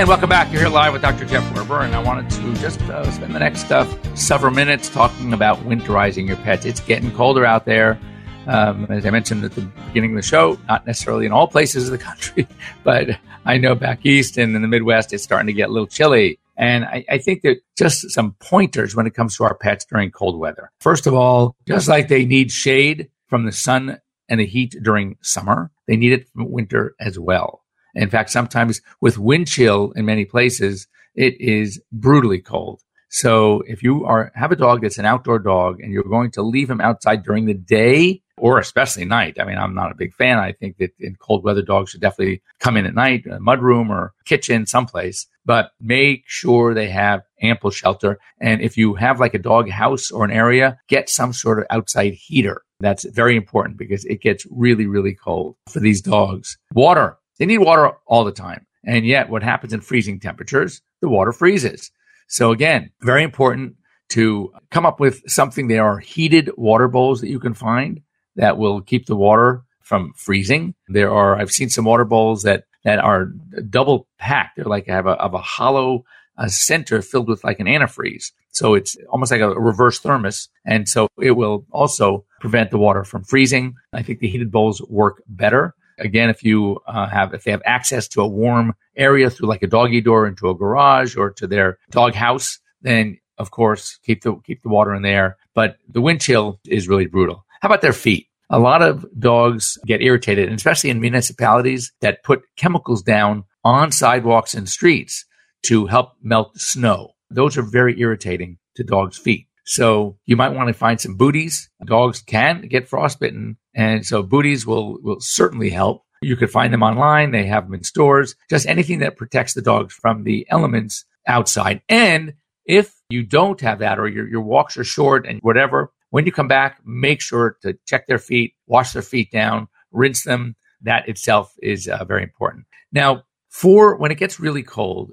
And 0.00 0.08
welcome 0.08 0.30
back. 0.30 0.50
You're 0.50 0.62
here 0.62 0.70
live 0.70 0.94
with 0.94 1.02
Dr. 1.02 1.26
Jeff 1.26 1.44
Werber, 1.52 1.84
and 1.84 1.94
I 1.94 2.02
wanted 2.02 2.30
to 2.30 2.54
just 2.54 2.80
uh, 2.84 3.10
spend 3.12 3.34
the 3.34 3.38
next 3.38 3.70
uh, 3.70 3.84
several 4.14 4.50
minutes 4.50 4.88
talking 4.88 5.34
about 5.34 5.58
winterizing 5.58 6.26
your 6.26 6.38
pets. 6.38 6.64
It's 6.64 6.80
getting 6.80 7.12
colder 7.14 7.44
out 7.44 7.66
there. 7.66 8.00
Um, 8.46 8.86
as 8.88 9.04
I 9.04 9.10
mentioned 9.10 9.44
at 9.44 9.52
the 9.52 9.60
beginning 9.88 10.12
of 10.12 10.16
the 10.16 10.26
show, 10.26 10.58
not 10.66 10.86
necessarily 10.86 11.26
in 11.26 11.32
all 11.32 11.46
places 11.48 11.84
of 11.84 11.90
the 11.90 11.98
country, 12.02 12.48
but 12.82 13.10
I 13.44 13.58
know 13.58 13.74
back 13.74 14.06
east 14.06 14.38
and 14.38 14.56
in 14.56 14.62
the 14.62 14.68
Midwest, 14.68 15.12
it's 15.12 15.22
starting 15.22 15.48
to 15.48 15.52
get 15.52 15.68
a 15.68 15.72
little 15.72 15.86
chilly. 15.86 16.38
And 16.56 16.86
I, 16.86 17.04
I, 17.06 17.18
think 17.18 17.42
that 17.42 17.60
just 17.76 18.10
some 18.10 18.36
pointers 18.40 18.96
when 18.96 19.06
it 19.06 19.12
comes 19.12 19.36
to 19.36 19.44
our 19.44 19.54
pets 19.54 19.84
during 19.84 20.10
cold 20.12 20.38
weather. 20.38 20.70
First 20.80 21.06
of 21.08 21.12
all, 21.12 21.56
just 21.68 21.88
like 21.88 22.08
they 22.08 22.24
need 22.24 22.50
shade 22.50 23.10
from 23.26 23.44
the 23.44 23.52
sun 23.52 24.00
and 24.30 24.40
the 24.40 24.46
heat 24.46 24.76
during 24.82 25.18
summer, 25.20 25.70
they 25.86 25.98
need 25.98 26.12
it 26.12 26.26
from 26.30 26.50
winter 26.50 26.94
as 26.98 27.18
well. 27.18 27.60
In 27.94 28.10
fact, 28.10 28.30
sometimes 28.30 28.80
with 29.00 29.18
wind 29.18 29.48
chill 29.48 29.92
in 29.92 30.04
many 30.04 30.24
places, 30.24 30.86
it 31.14 31.40
is 31.40 31.80
brutally 31.92 32.40
cold. 32.40 32.80
So 33.10 33.62
if 33.66 33.82
you 33.82 34.04
are 34.04 34.30
have 34.36 34.52
a 34.52 34.56
dog 34.56 34.82
that's 34.82 34.98
an 34.98 35.04
outdoor 35.04 35.40
dog 35.40 35.80
and 35.80 35.92
you're 35.92 36.04
going 36.04 36.30
to 36.32 36.42
leave 36.42 36.70
him 36.70 36.80
outside 36.80 37.24
during 37.24 37.46
the 37.46 37.54
day 37.54 38.22
or 38.36 38.58
especially 38.58 39.04
night, 39.04 39.38
I 39.40 39.44
mean, 39.44 39.58
I'm 39.58 39.74
not 39.74 39.90
a 39.90 39.96
big 39.96 40.14
fan. 40.14 40.38
I 40.38 40.52
think 40.52 40.78
that 40.78 40.92
in 41.00 41.16
cold 41.16 41.42
weather, 41.42 41.60
dogs 41.60 41.90
should 41.90 42.00
definitely 42.00 42.40
come 42.60 42.76
in 42.76 42.86
at 42.86 42.94
night, 42.94 43.26
a 43.26 43.40
mudroom 43.40 43.90
or 43.90 44.14
kitchen, 44.24 44.64
someplace, 44.64 45.26
but 45.44 45.72
make 45.80 46.22
sure 46.26 46.72
they 46.72 46.88
have 46.88 47.22
ample 47.42 47.72
shelter. 47.72 48.20
And 48.40 48.60
if 48.60 48.76
you 48.78 48.94
have 48.94 49.18
like 49.18 49.34
a 49.34 49.38
dog 49.38 49.68
house 49.68 50.12
or 50.12 50.24
an 50.24 50.30
area, 50.30 50.78
get 50.88 51.10
some 51.10 51.32
sort 51.32 51.58
of 51.58 51.66
outside 51.68 52.14
heater. 52.14 52.62
That's 52.78 53.04
very 53.04 53.36
important 53.36 53.76
because 53.76 54.04
it 54.04 54.22
gets 54.22 54.46
really, 54.50 54.86
really 54.86 55.14
cold 55.14 55.56
for 55.68 55.80
these 55.80 56.00
dogs. 56.00 56.56
Water. 56.72 57.18
They 57.40 57.46
need 57.46 57.58
water 57.58 57.90
all 58.06 58.22
the 58.22 58.32
time. 58.32 58.66
And 58.84 59.06
yet 59.06 59.30
what 59.30 59.42
happens 59.42 59.72
in 59.72 59.80
freezing 59.80 60.20
temperatures? 60.20 60.82
The 61.00 61.08
water 61.08 61.32
freezes. 61.32 61.90
So 62.28 62.52
again, 62.52 62.90
very 63.00 63.24
important 63.24 63.76
to 64.10 64.52
come 64.70 64.84
up 64.84 65.00
with 65.00 65.22
something. 65.26 65.66
There 65.66 65.84
are 65.84 65.98
heated 65.98 66.50
water 66.56 66.86
bowls 66.86 67.22
that 67.22 67.30
you 67.30 67.40
can 67.40 67.54
find 67.54 68.02
that 68.36 68.58
will 68.58 68.82
keep 68.82 69.06
the 69.06 69.16
water 69.16 69.62
from 69.80 70.12
freezing. 70.16 70.74
There 70.88 71.10
are, 71.10 71.36
I've 71.36 71.50
seen 71.50 71.70
some 71.70 71.86
water 71.86 72.04
bowls 72.04 72.42
that, 72.42 72.64
that 72.84 72.98
are 72.98 73.32
double 73.68 74.06
packed. 74.18 74.56
They're 74.56 74.66
like 74.66 74.86
have 74.86 75.06
a, 75.06 75.12
of 75.12 75.32
a 75.32 75.38
hollow 75.38 76.04
a 76.36 76.48
center 76.48 77.02
filled 77.02 77.28
with 77.28 77.44
like 77.44 77.60
an 77.60 77.66
antifreeze. 77.66 78.32
So 78.50 78.74
it's 78.74 78.96
almost 79.10 79.30
like 79.30 79.42
a 79.42 79.50
reverse 79.50 79.98
thermos. 79.98 80.48
And 80.64 80.88
so 80.88 81.08
it 81.20 81.32
will 81.32 81.66
also 81.70 82.24
prevent 82.40 82.70
the 82.70 82.78
water 82.78 83.04
from 83.04 83.24
freezing. 83.24 83.74
I 83.92 84.02
think 84.02 84.20
the 84.20 84.28
heated 84.28 84.50
bowls 84.50 84.82
work 84.88 85.22
better. 85.28 85.74
Again, 86.00 86.30
if 86.30 86.42
you 86.42 86.80
uh, 86.86 87.08
have, 87.08 87.34
if 87.34 87.44
they 87.44 87.50
have 87.50 87.62
access 87.64 88.08
to 88.08 88.22
a 88.22 88.26
warm 88.26 88.74
area 88.96 89.30
through 89.30 89.48
like 89.48 89.62
a 89.62 89.66
doggy 89.66 90.00
door 90.00 90.26
into 90.26 90.48
a 90.48 90.54
garage 90.54 91.16
or 91.16 91.30
to 91.32 91.46
their 91.46 91.78
dog 91.90 92.14
house, 92.14 92.58
then 92.82 93.18
of 93.38 93.50
course 93.50 93.98
keep 94.04 94.22
the 94.22 94.34
keep 94.44 94.62
the 94.62 94.68
water 94.68 94.94
in 94.94 95.02
there. 95.02 95.36
But 95.54 95.76
the 95.88 96.00
wind 96.00 96.20
chill 96.20 96.60
is 96.66 96.88
really 96.88 97.06
brutal. 97.06 97.44
How 97.60 97.68
about 97.68 97.82
their 97.82 97.92
feet? 97.92 98.26
A 98.48 98.58
lot 98.58 98.82
of 98.82 99.06
dogs 99.18 99.78
get 99.86 100.02
irritated, 100.02 100.48
and 100.48 100.56
especially 100.56 100.90
in 100.90 101.00
municipalities 101.00 101.92
that 102.00 102.24
put 102.24 102.42
chemicals 102.56 103.02
down 103.02 103.44
on 103.62 103.92
sidewalks 103.92 104.54
and 104.54 104.68
streets 104.68 105.24
to 105.62 105.86
help 105.86 106.12
melt 106.22 106.58
snow. 106.58 107.12
Those 107.30 107.56
are 107.56 107.62
very 107.62 108.00
irritating 108.00 108.58
to 108.74 108.82
dogs' 108.82 109.18
feet. 109.18 109.46
So 109.64 110.18
you 110.26 110.36
might 110.36 110.52
want 110.52 110.66
to 110.66 110.74
find 110.74 111.00
some 111.00 111.16
booties. 111.16 111.70
Dogs 111.84 112.20
can 112.20 112.62
get 112.62 112.88
frostbitten. 112.88 113.56
And 113.74 114.06
so 114.06 114.22
booties 114.22 114.66
will, 114.66 115.00
will 115.00 115.20
certainly 115.20 115.70
help. 115.70 116.04
You 116.22 116.36
could 116.36 116.50
find 116.50 116.72
them 116.72 116.82
online. 116.82 117.30
They 117.30 117.46
have 117.46 117.64
them 117.64 117.74
in 117.74 117.84
stores, 117.84 118.34
just 118.50 118.66
anything 118.66 118.98
that 118.98 119.16
protects 119.16 119.54
the 119.54 119.62
dogs 119.62 119.94
from 119.94 120.24
the 120.24 120.46
elements 120.50 121.04
outside. 121.26 121.80
And 121.88 122.34
if 122.66 122.94
you 123.08 123.22
don't 123.22 123.60
have 123.60 123.78
that 123.78 123.98
or 123.98 124.08
your, 124.08 124.28
your 124.28 124.42
walks 124.42 124.76
are 124.76 124.84
short 124.84 125.26
and 125.26 125.40
whatever, 125.40 125.92
when 126.10 126.26
you 126.26 126.32
come 126.32 126.48
back, 126.48 126.80
make 126.84 127.20
sure 127.20 127.56
to 127.62 127.78
check 127.86 128.06
their 128.06 128.18
feet, 128.18 128.54
wash 128.66 128.92
their 128.92 129.02
feet 129.02 129.30
down, 129.30 129.68
rinse 129.92 130.24
them. 130.24 130.56
That 130.82 131.08
itself 131.08 131.52
is 131.62 131.88
uh, 131.88 132.04
very 132.04 132.22
important. 132.22 132.64
Now, 132.92 133.24
for 133.48 133.96
when 133.96 134.10
it 134.10 134.18
gets 134.18 134.40
really 134.40 134.62
cold, 134.62 135.12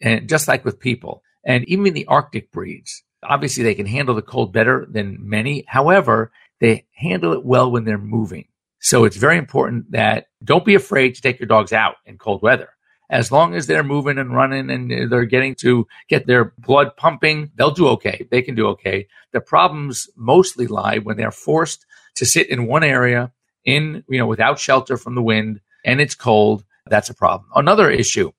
and 0.00 0.28
just 0.28 0.46
like 0.46 0.64
with 0.64 0.78
people, 0.78 1.22
and 1.44 1.64
even 1.68 1.94
the 1.94 2.06
Arctic 2.06 2.52
breeds, 2.52 3.02
obviously 3.22 3.62
they 3.62 3.74
can 3.74 3.86
handle 3.86 4.14
the 4.14 4.22
cold 4.22 4.52
better 4.52 4.86
than 4.90 5.18
many. 5.20 5.64
However, 5.66 6.32
they 6.60 6.86
handle 6.92 7.32
it 7.32 7.44
well 7.44 7.70
when 7.70 7.84
they're 7.84 7.98
moving. 7.98 8.48
So 8.80 9.04
it's 9.04 9.16
very 9.16 9.38
important 9.38 9.92
that 9.92 10.26
don't 10.44 10.64
be 10.64 10.74
afraid 10.74 11.14
to 11.14 11.22
take 11.22 11.40
your 11.40 11.48
dogs 11.48 11.72
out 11.72 11.96
in 12.04 12.18
cold 12.18 12.42
weather. 12.42 12.70
As 13.08 13.30
long 13.30 13.54
as 13.54 13.66
they're 13.66 13.84
moving 13.84 14.18
and 14.18 14.34
running 14.34 14.68
and 14.70 15.10
they're 15.10 15.24
getting 15.24 15.54
to 15.56 15.86
get 16.08 16.26
their 16.26 16.52
blood 16.58 16.96
pumping, 16.96 17.50
they'll 17.54 17.70
do 17.70 17.88
okay. 17.88 18.26
They 18.30 18.42
can 18.42 18.54
do 18.54 18.66
okay. 18.68 19.06
The 19.32 19.40
problems 19.40 20.08
mostly 20.16 20.66
lie 20.66 20.98
when 20.98 21.16
they're 21.16 21.30
forced 21.30 21.86
to 22.16 22.26
sit 22.26 22.48
in 22.50 22.66
one 22.66 22.82
area 22.82 23.32
in, 23.64 24.02
you 24.08 24.18
know, 24.18 24.26
without 24.26 24.58
shelter 24.58 24.96
from 24.96 25.14
the 25.14 25.22
wind 25.22 25.60
and 25.84 26.00
it's 26.00 26.14
cold. 26.14 26.64
That's 26.86 27.10
a 27.10 27.14
problem. 27.14 27.48
Another 27.54 27.90
issue. 27.90 28.32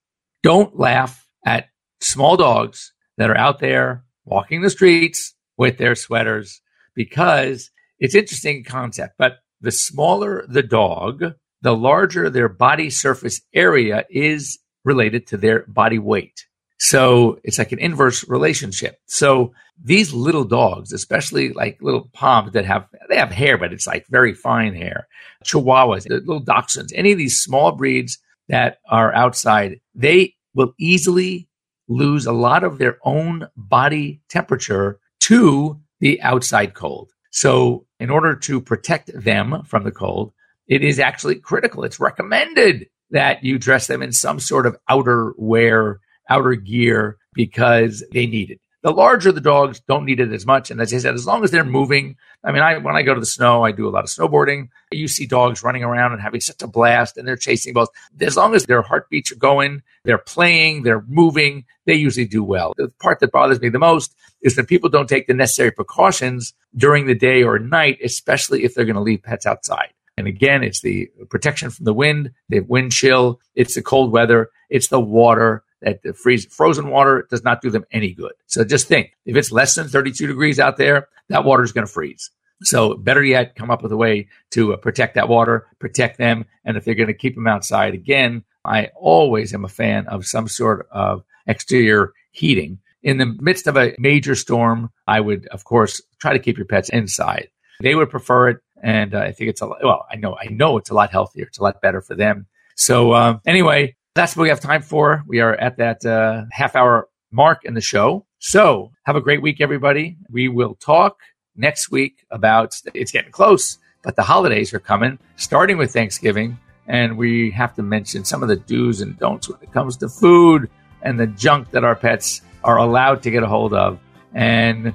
Don't 0.43 0.77
laugh 0.77 1.27
at 1.45 1.69
small 2.01 2.37
dogs 2.37 2.93
that 3.17 3.29
are 3.29 3.37
out 3.37 3.59
there 3.59 4.03
walking 4.25 4.61
the 4.61 4.69
streets 4.69 5.33
with 5.57 5.77
their 5.77 5.95
sweaters 5.95 6.61
because 6.93 7.71
it's 7.99 8.15
interesting 8.15 8.63
concept. 8.63 9.15
But 9.17 9.39
the 9.61 9.71
smaller 9.71 10.45
the 10.47 10.63
dog, 10.63 11.23
the 11.61 11.75
larger 11.75 12.29
their 12.29 12.49
body 12.49 12.89
surface 12.89 13.41
area 13.53 14.05
is 14.09 14.59
related 14.83 15.27
to 15.27 15.37
their 15.37 15.65
body 15.67 15.99
weight. 15.99 16.45
So 16.79 17.39
it's 17.43 17.57
like 17.57 17.71
an 17.71 17.79
inverse 17.79 18.27
relationship. 18.29 18.99
So 19.07 19.53
these 19.83 20.13
little 20.13 20.43
dogs, 20.43 20.93
especially 20.93 21.51
like 21.53 21.81
little 21.81 22.09
poms 22.13 22.53
that 22.53 22.65
have, 22.65 22.87
they 23.09 23.17
have 23.17 23.31
hair, 23.31 23.57
but 23.57 23.73
it's 23.73 23.87
like 23.87 24.05
very 24.07 24.33
fine 24.33 24.75
hair, 24.75 25.07
chihuahuas, 25.43 26.07
little 26.09 26.43
dachshunds, 26.43 26.91
any 26.93 27.11
of 27.11 27.17
these 27.17 27.39
small 27.39 27.71
breeds 27.71 28.19
that 28.47 28.77
are 28.89 29.13
outside, 29.13 29.79
they 29.95 30.35
will 30.53 30.73
easily 30.79 31.49
lose 31.87 32.25
a 32.25 32.31
lot 32.31 32.63
of 32.63 32.77
their 32.77 32.97
own 33.03 33.47
body 33.55 34.21
temperature 34.29 34.99
to 35.19 35.79
the 35.99 36.21
outside 36.21 36.73
cold. 36.73 37.11
So, 37.37 37.85
in 37.99 38.09
order 38.09 38.35
to 38.35 38.59
protect 38.59 39.11
them 39.13 39.61
from 39.67 39.83
the 39.83 39.91
cold, 39.91 40.33
it 40.67 40.83
is 40.83 40.97
actually 40.97 41.35
critical. 41.35 41.83
It's 41.83 41.99
recommended 41.99 42.87
that 43.11 43.43
you 43.43 43.59
dress 43.59 43.85
them 43.85 44.01
in 44.01 44.11
some 44.11 44.39
sort 44.39 44.65
of 44.65 44.75
outer 44.89 45.35
wear, 45.37 45.99
outer 46.31 46.55
gear 46.55 47.19
because 47.35 48.03
they 48.11 48.25
need 48.25 48.49
it. 48.49 48.59
The 48.83 48.91
larger 48.91 49.31
the 49.31 49.41
dogs 49.41 49.79
don't 49.81 50.05
need 50.05 50.19
it 50.19 50.31
as 50.31 50.45
much. 50.45 50.69
And 50.69 50.79
as 50.79 50.93
I 50.93 50.99
said, 50.99 51.15
as 51.15 51.25
long 51.25 51.43
as 51.43 51.51
they're 51.51 51.65
moving, 51.65 52.15
I 52.43 52.51
mean, 52.51 52.61
I, 52.61 52.77
when 52.77 52.95
I 52.95 53.01
go 53.01 53.13
to 53.13 53.19
the 53.19 53.25
snow, 53.25 53.63
I 53.63 53.71
do 53.71 53.87
a 53.87 53.89
lot 53.89 54.03
of 54.03 54.09
snowboarding. 54.09 54.69
You 54.91 55.07
see 55.07 55.25
dogs 55.25 55.63
running 55.63 55.83
around 55.83 56.13
and 56.13 56.21
having 56.21 56.41
such 56.41 56.61
a 56.61 56.67
blast 56.67 57.17
and 57.17 57.27
they're 57.27 57.35
chasing 57.35 57.73
balls. 57.73 57.89
As 58.21 58.37
long 58.37 58.53
as 58.53 58.65
their 58.65 58.83
heartbeats 58.83 59.31
are 59.31 59.35
going, 59.35 59.81
they're 60.03 60.19
playing, 60.19 60.83
they're 60.83 61.03
moving, 61.07 61.65
they 61.85 61.95
usually 61.95 62.27
do 62.27 62.43
well. 62.43 62.73
The 62.77 62.89
part 62.99 63.19
that 63.19 63.31
bothers 63.31 63.59
me 63.59 63.69
the 63.69 63.79
most 63.79 64.15
is 64.41 64.55
that 64.55 64.67
people 64.67 64.89
don't 64.89 65.09
take 65.09 65.27
the 65.27 65.33
necessary 65.33 65.71
precautions 65.71 66.53
during 66.75 67.07
the 67.07 67.15
day 67.15 67.43
or 67.43 67.57
night, 67.57 67.97
especially 68.03 68.63
if 68.63 68.75
they're 68.75 68.85
going 68.85 68.95
to 68.95 69.01
leave 69.01 69.23
pets 69.23 69.45
outside. 69.45 69.91
And 70.17 70.27
again, 70.27 70.63
it's 70.63 70.81
the 70.81 71.09
protection 71.29 71.69
from 71.69 71.85
the 71.85 71.93
wind, 71.93 72.31
the 72.49 72.61
wind 72.61 72.91
chill, 72.91 73.39
it's 73.55 73.75
the 73.75 73.83
cold 73.83 74.11
weather, 74.11 74.49
it's 74.69 74.87
the 74.87 74.99
water, 74.99 75.63
that 75.81 76.01
the 76.03 76.13
freeze, 76.13 76.45
frozen 76.45 76.89
water 76.89 77.27
does 77.29 77.43
not 77.43 77.61
do 77.61 77.69
them 77.69 77.85
any 77.91 78.13
good. 78.13 78.33
So 78.47 78.63
just 78.63 78.87
think, 78.87 79.13
if 79.25 79.35
it's 79.35 79.51
less 79.51 79.75
than 79.75 79.87
32 79.87 80.27
degrees 80.27 80.59
out 80.59 80.77
there, 80.77 81.07
that 81.29 81.43
water 81.43 81.63
is 81.63 81.71
going 81.71 81.85
to 81.85 81.91
freeze. 81.91 82.31
So 82.63 82.95
better 82.95 83.23
yet, 83.23 83.55
come 83.55 83.69
up 83.69 83.83
with 83.83 83.91
a 83.91 83.97
way 83.97 84.29
to 84.51 84.73
uh, 84.73 84.77
protect 84.77 85.15
that 85.15 85.29
water, 85.29 85.67
protect 85.79 86.17
them. 86.17 86.45
And 86.65 86.75
if 86.75 86.85
they're 86.85 86.95
going 86.95 87.07
to 87.07 87.13
keep 87.13 87.35
them 87.35 87.47
outside 87.47 87.93
again, 87.93 88.43
I 88.65 88.89
always 88.95 89.53
am 89.53 89.63
a 89.63 89.69
fan 89.69 90.07
of 90.07 90.25
some 90.25 90.47
sort 90.47 90.87
of 90.91 91.23
exterior 91.45 92.13
heating. 92.31 92.79
In 93.03 93.19
the 93.19 93.37
midst 93.39 93.67
of 93.67 93.77
a 93.77 93.95
major 93.99 94.33
storm, 94.35 94.89
I 95.05 95.19
would, 95.19 95.47
of 95.47 95.63
course, 95.63 96.01
try 96.19 96.33
to 96.33 96.39
keep 96.39 96.57
your 96.57 96.65
pets 96.65 96.89
inside. 96.89 97.49
They 97.79 97.93
would 97.93 98.09
prefer 98.09 98.49
it. 98.49 98.57
And 98.81 99.15
uh, 99.15 99.19
I 99.19 99.31
think 99.31 99.49
it's 99.49 99.61
a 99.61 99.67
well, 99.67 100.05
I 100.11 100.15
know, 100.15 100.37
I 100.39 100.47
know 100.49 100.77
it's 100.77 100.89
a 100.89 100.93
lot 100.93 101.11
healthier. 101.11 101.45
It's 101.45 101.57
a 101.59 101.63
lot 101.63 101.81
better 101.81 102.01
for 102.01 102.15
them. 102.15 102.47
So, 102.75 103.13
um, 103.13 103.41
anyway, 103.45 103.95
that's 104.17 104.35
what 104.35 104.43
we 104.43 104.49
have 104.49 104.59
time 104.59 104.81
for. 104.81 105.23
We 105.27 105.39
are 105.41 105.55
at 105.55 105.77
that 105.77 106.05
uh, 106.05 106.45
half 106.51 106.75
hour 106.75 107.07
mark 107.31 107.63
in 107.65 107.75
the 107.75 107.81
show. 107.81 108.25
So 108.39 108.91
have 109.03 109.15
a 109.15 109.21
great 109.21 109.41
week, 109.41 109.61
everybody. 109.61 110.17
We 110.29 110.47
will 110.47 110.75
talk 110.75 111.17
next 111.55 111.91
week 111.91 112.25
about 112.31 112.81
it's 112.93 113.11
getting 113.11 113.31
close, 113.31 113.77
but 114.03 114.15
the 114.15 114.23
holidays 114.23 114.73
are 114.73 114.79
coming, 114.79 115.19
starting 115.35 115.77
with 115.77 115.93
Thanksgiving. 115.93 116.57
And 116.87 117.17
we 117.17 117.51
have 117.51 117.75
to 117.75 117.83
mention 117.83 118.25
some 118.25 118.41
of 118.41 118.49
the 118.49 118.55
do's 118.55 119.01
and 119.01 119.17
don'ts 119.19 119.49
when 119.49 119.61
it 119.61 119.71
comes 119.71 119.97
to 119.97 120.09
food 120.09 120.69
and 121.01 121.19
the 121.19 121.27
junk 121.27 121.71
that 121.71 121.83
our 121.83 121.95
pets 121.95 122.41
are 122.63 122.77
allowed 122.77 123.21
to 123.23 123.31
get 123.31 123.43
a 123.43 123.47
hold 123.47 123.73
of 123.73 123.99
and 124.33 124.93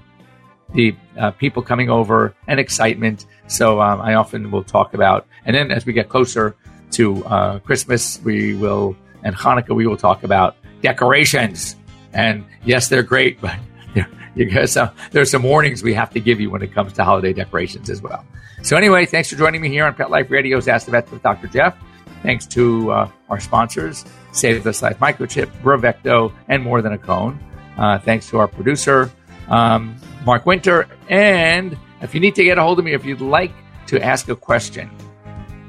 the 0.74 0.96
uh, 1.18 1.30
people 1.32 1.62
coming 1.62 1.90
over 1.90 2.34
and 2.48 2.58
excitement. 2.58 3.26
So 3.46 3.80
um, 3.80 4.00
I 4.00 4.14
often 4.14 4.50
will 4.50 4.64
talk 4.64 4.94
about, 4.94 5.26
and 5.44 5.54
then 5.54 5.70
as 5.70 5.84
we 5.84 5.92
get 5.92 6.08
closer 6.08 6.56
to 6.92 7.24
uh, 7.26 7.58
Christmas, 7.60 8.20
we 8.24 8.54
will 8.54 8.96
and 9.22 9.34
Hanukkah, 9.34 9.74
we 9.74 9.86
will 9.86 9.96
talk 9.96 10.22
about 10.22 10.56
decorations. 10.82 11.76
And 12.12 12.44
yes, 12.64 12.88
they're 12.88 13.02
great, 13.02 13.40
but 13.40 13.56
there's 14.34 15.30
some 15.30 15.42
warnings 15.42 15.82
we 15.82 15.94
have 15.94 16.10
to 16.10 16.20
give 16.20 16.40
you 16.40 16.50
when 16.50 16.62
it 16.62 16.72
comes 16.72 16.92
to 16.94 17.04
holiday 17.04 17.32
decorations 17.32 17.90
as 17.90 18.02
well. 18.02 18.24
So 18.62 18.76
anyway, 18.76 19.06
thanks 19.06 19.30
for 19.30 19.36
joining 19.36 19.60
me 19.60 19.68
here 19.68 19.84
on 19.84 19.94
Pet 19.94 20.10
Life 20.10 20.30
Radio's 20.30 20.68
Ask 20.68 20.86
the 20.86 20.92
Vet 20.92 21.10
with 21.10 21.22
Dr. 21.22 21.48
Jeff. 21.48 21.76
Thanks 22.22 22.46
to 22.46 22.92
uh, 22.92 23.10
our 23.28 23.40
sponsors, 23.40 24.04
Save 24.30 24.62
This 24.62 24.82
Life 24.82 24.98
Microchip, 25.00 25.46
Bravecto, 25.62 26.32
and 26.48 26.62
More 26.62 26.80
Than 26.80 26.92
a 26.92 26.98
Cone. 26.98 27.40
Uh, 27.76 27.98
thanks 27.98 28.28
to 28.28 28.38
our 28.38 28.46
producer, 28.46 29.10
um, 29.48 29.96
Mark 30.24 30.46
Winter. 30.46 30.86
And 31.08 31.76
if 32.00 32.14
you 32.14 32.20
need 32.20 32.36
to 32.36 32.44
get 32.44 32.58
a 32.58 32.62
hold 32.62 32.78
of 32.78 32.84
me, 32.84 32.92
if 32.92 33.04
you'd 33.04 33.20
like 33.20 33.52
to 33.88 34.02
ask 34.02 34.28
a 34.28 34.36
question 34.36 34.90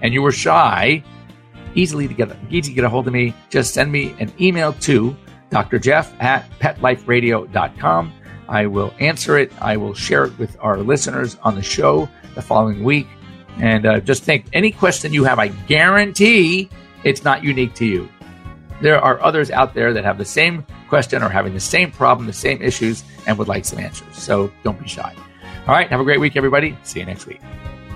and 0.01 0.13
you 0.13 0.21
were 0.21 0.31
shy, 0.31 1.03
easily 1.75 2.07
to 2.07 2.13
get, 2.13 2.35
easy 2.49 2.71
to 2.71 2.75
get 2.75 2.83
a 2.83 2.89
hold 2.89 3.07
of 3.07 3.13
me, 3.13 3.33
just 3.49 3.73
send 3.73 3.91
me 3.91 4.15
an 4.19 4.31
email 4.39 4.73
to 4.73 5.15
Dr. 5.49 5.79
Jeff 5.79 6.19
at 6.21 6.49
petliferadio.com. 6.59 8.13
I 8.49 8.65
will 8.67 8.93
answer 8.99 9.37
it. 9.37 9.51
I 9.61 9.77
will 9.77 9.93
share 9.93 10.25
it 10.25 10.37
with 10.37 10.57
our 10.59 10.77
listeners 10.77 11.37
on 11.43 11.55
the 11.55 11.63
show 11.63 12.09
the 12.35 12.41
following 12.41 12.83
week. 12.83 13.07
And 13.57 13.85
uh, 13.85 13.99
just 13.99 14.23
think 14.23 14.45
any 14.53 14.71
question 14.71 15.13
you 15.13 15.23
have, 15.23 15.39
I 15.39 15.49
guarantee 15.49 16.69
it's 17.03 17.23
not 17.23 17.43
unique 17.43 17.75
to 17.75 17.85
you. 17.85 18.09
There 18.81 18.99
are 18.99 19.21
others 19.21 19.51
out 19.51 19.73
there 19.73 19.93
that 19.93 20.03
have 20.03 20.17
the 20.17 20.25
same 20.25 20.65
question 20.89 21.23
or 21.23 21.29
having 21.29 21.53
the 21.53 21.59
same 21.59 21.91
problem, 21.91 22.27
the 22.27 22.33
same 22.33 22.61
issues, 22.61 23.03
and 23.27 23.37
would 23.37 23.47
like 23.47 23.65
some 23.65 23.79
answers. 23.79 24.17
So 24.17 24.51
don't 24.63 24.79
be 24.81 24.87
shy. 24.87 25.15
All 25.67 25.73
right. 25.73 25.89
Have 25.89 25.99
a 25.99 26.03
great 26.03 26.19
week, 26.19 26.35
everybody. 26.35 26.77
See 26.83 26.99
you 26.99 27.05
next 27.05 27.25
week. 27.25 27.39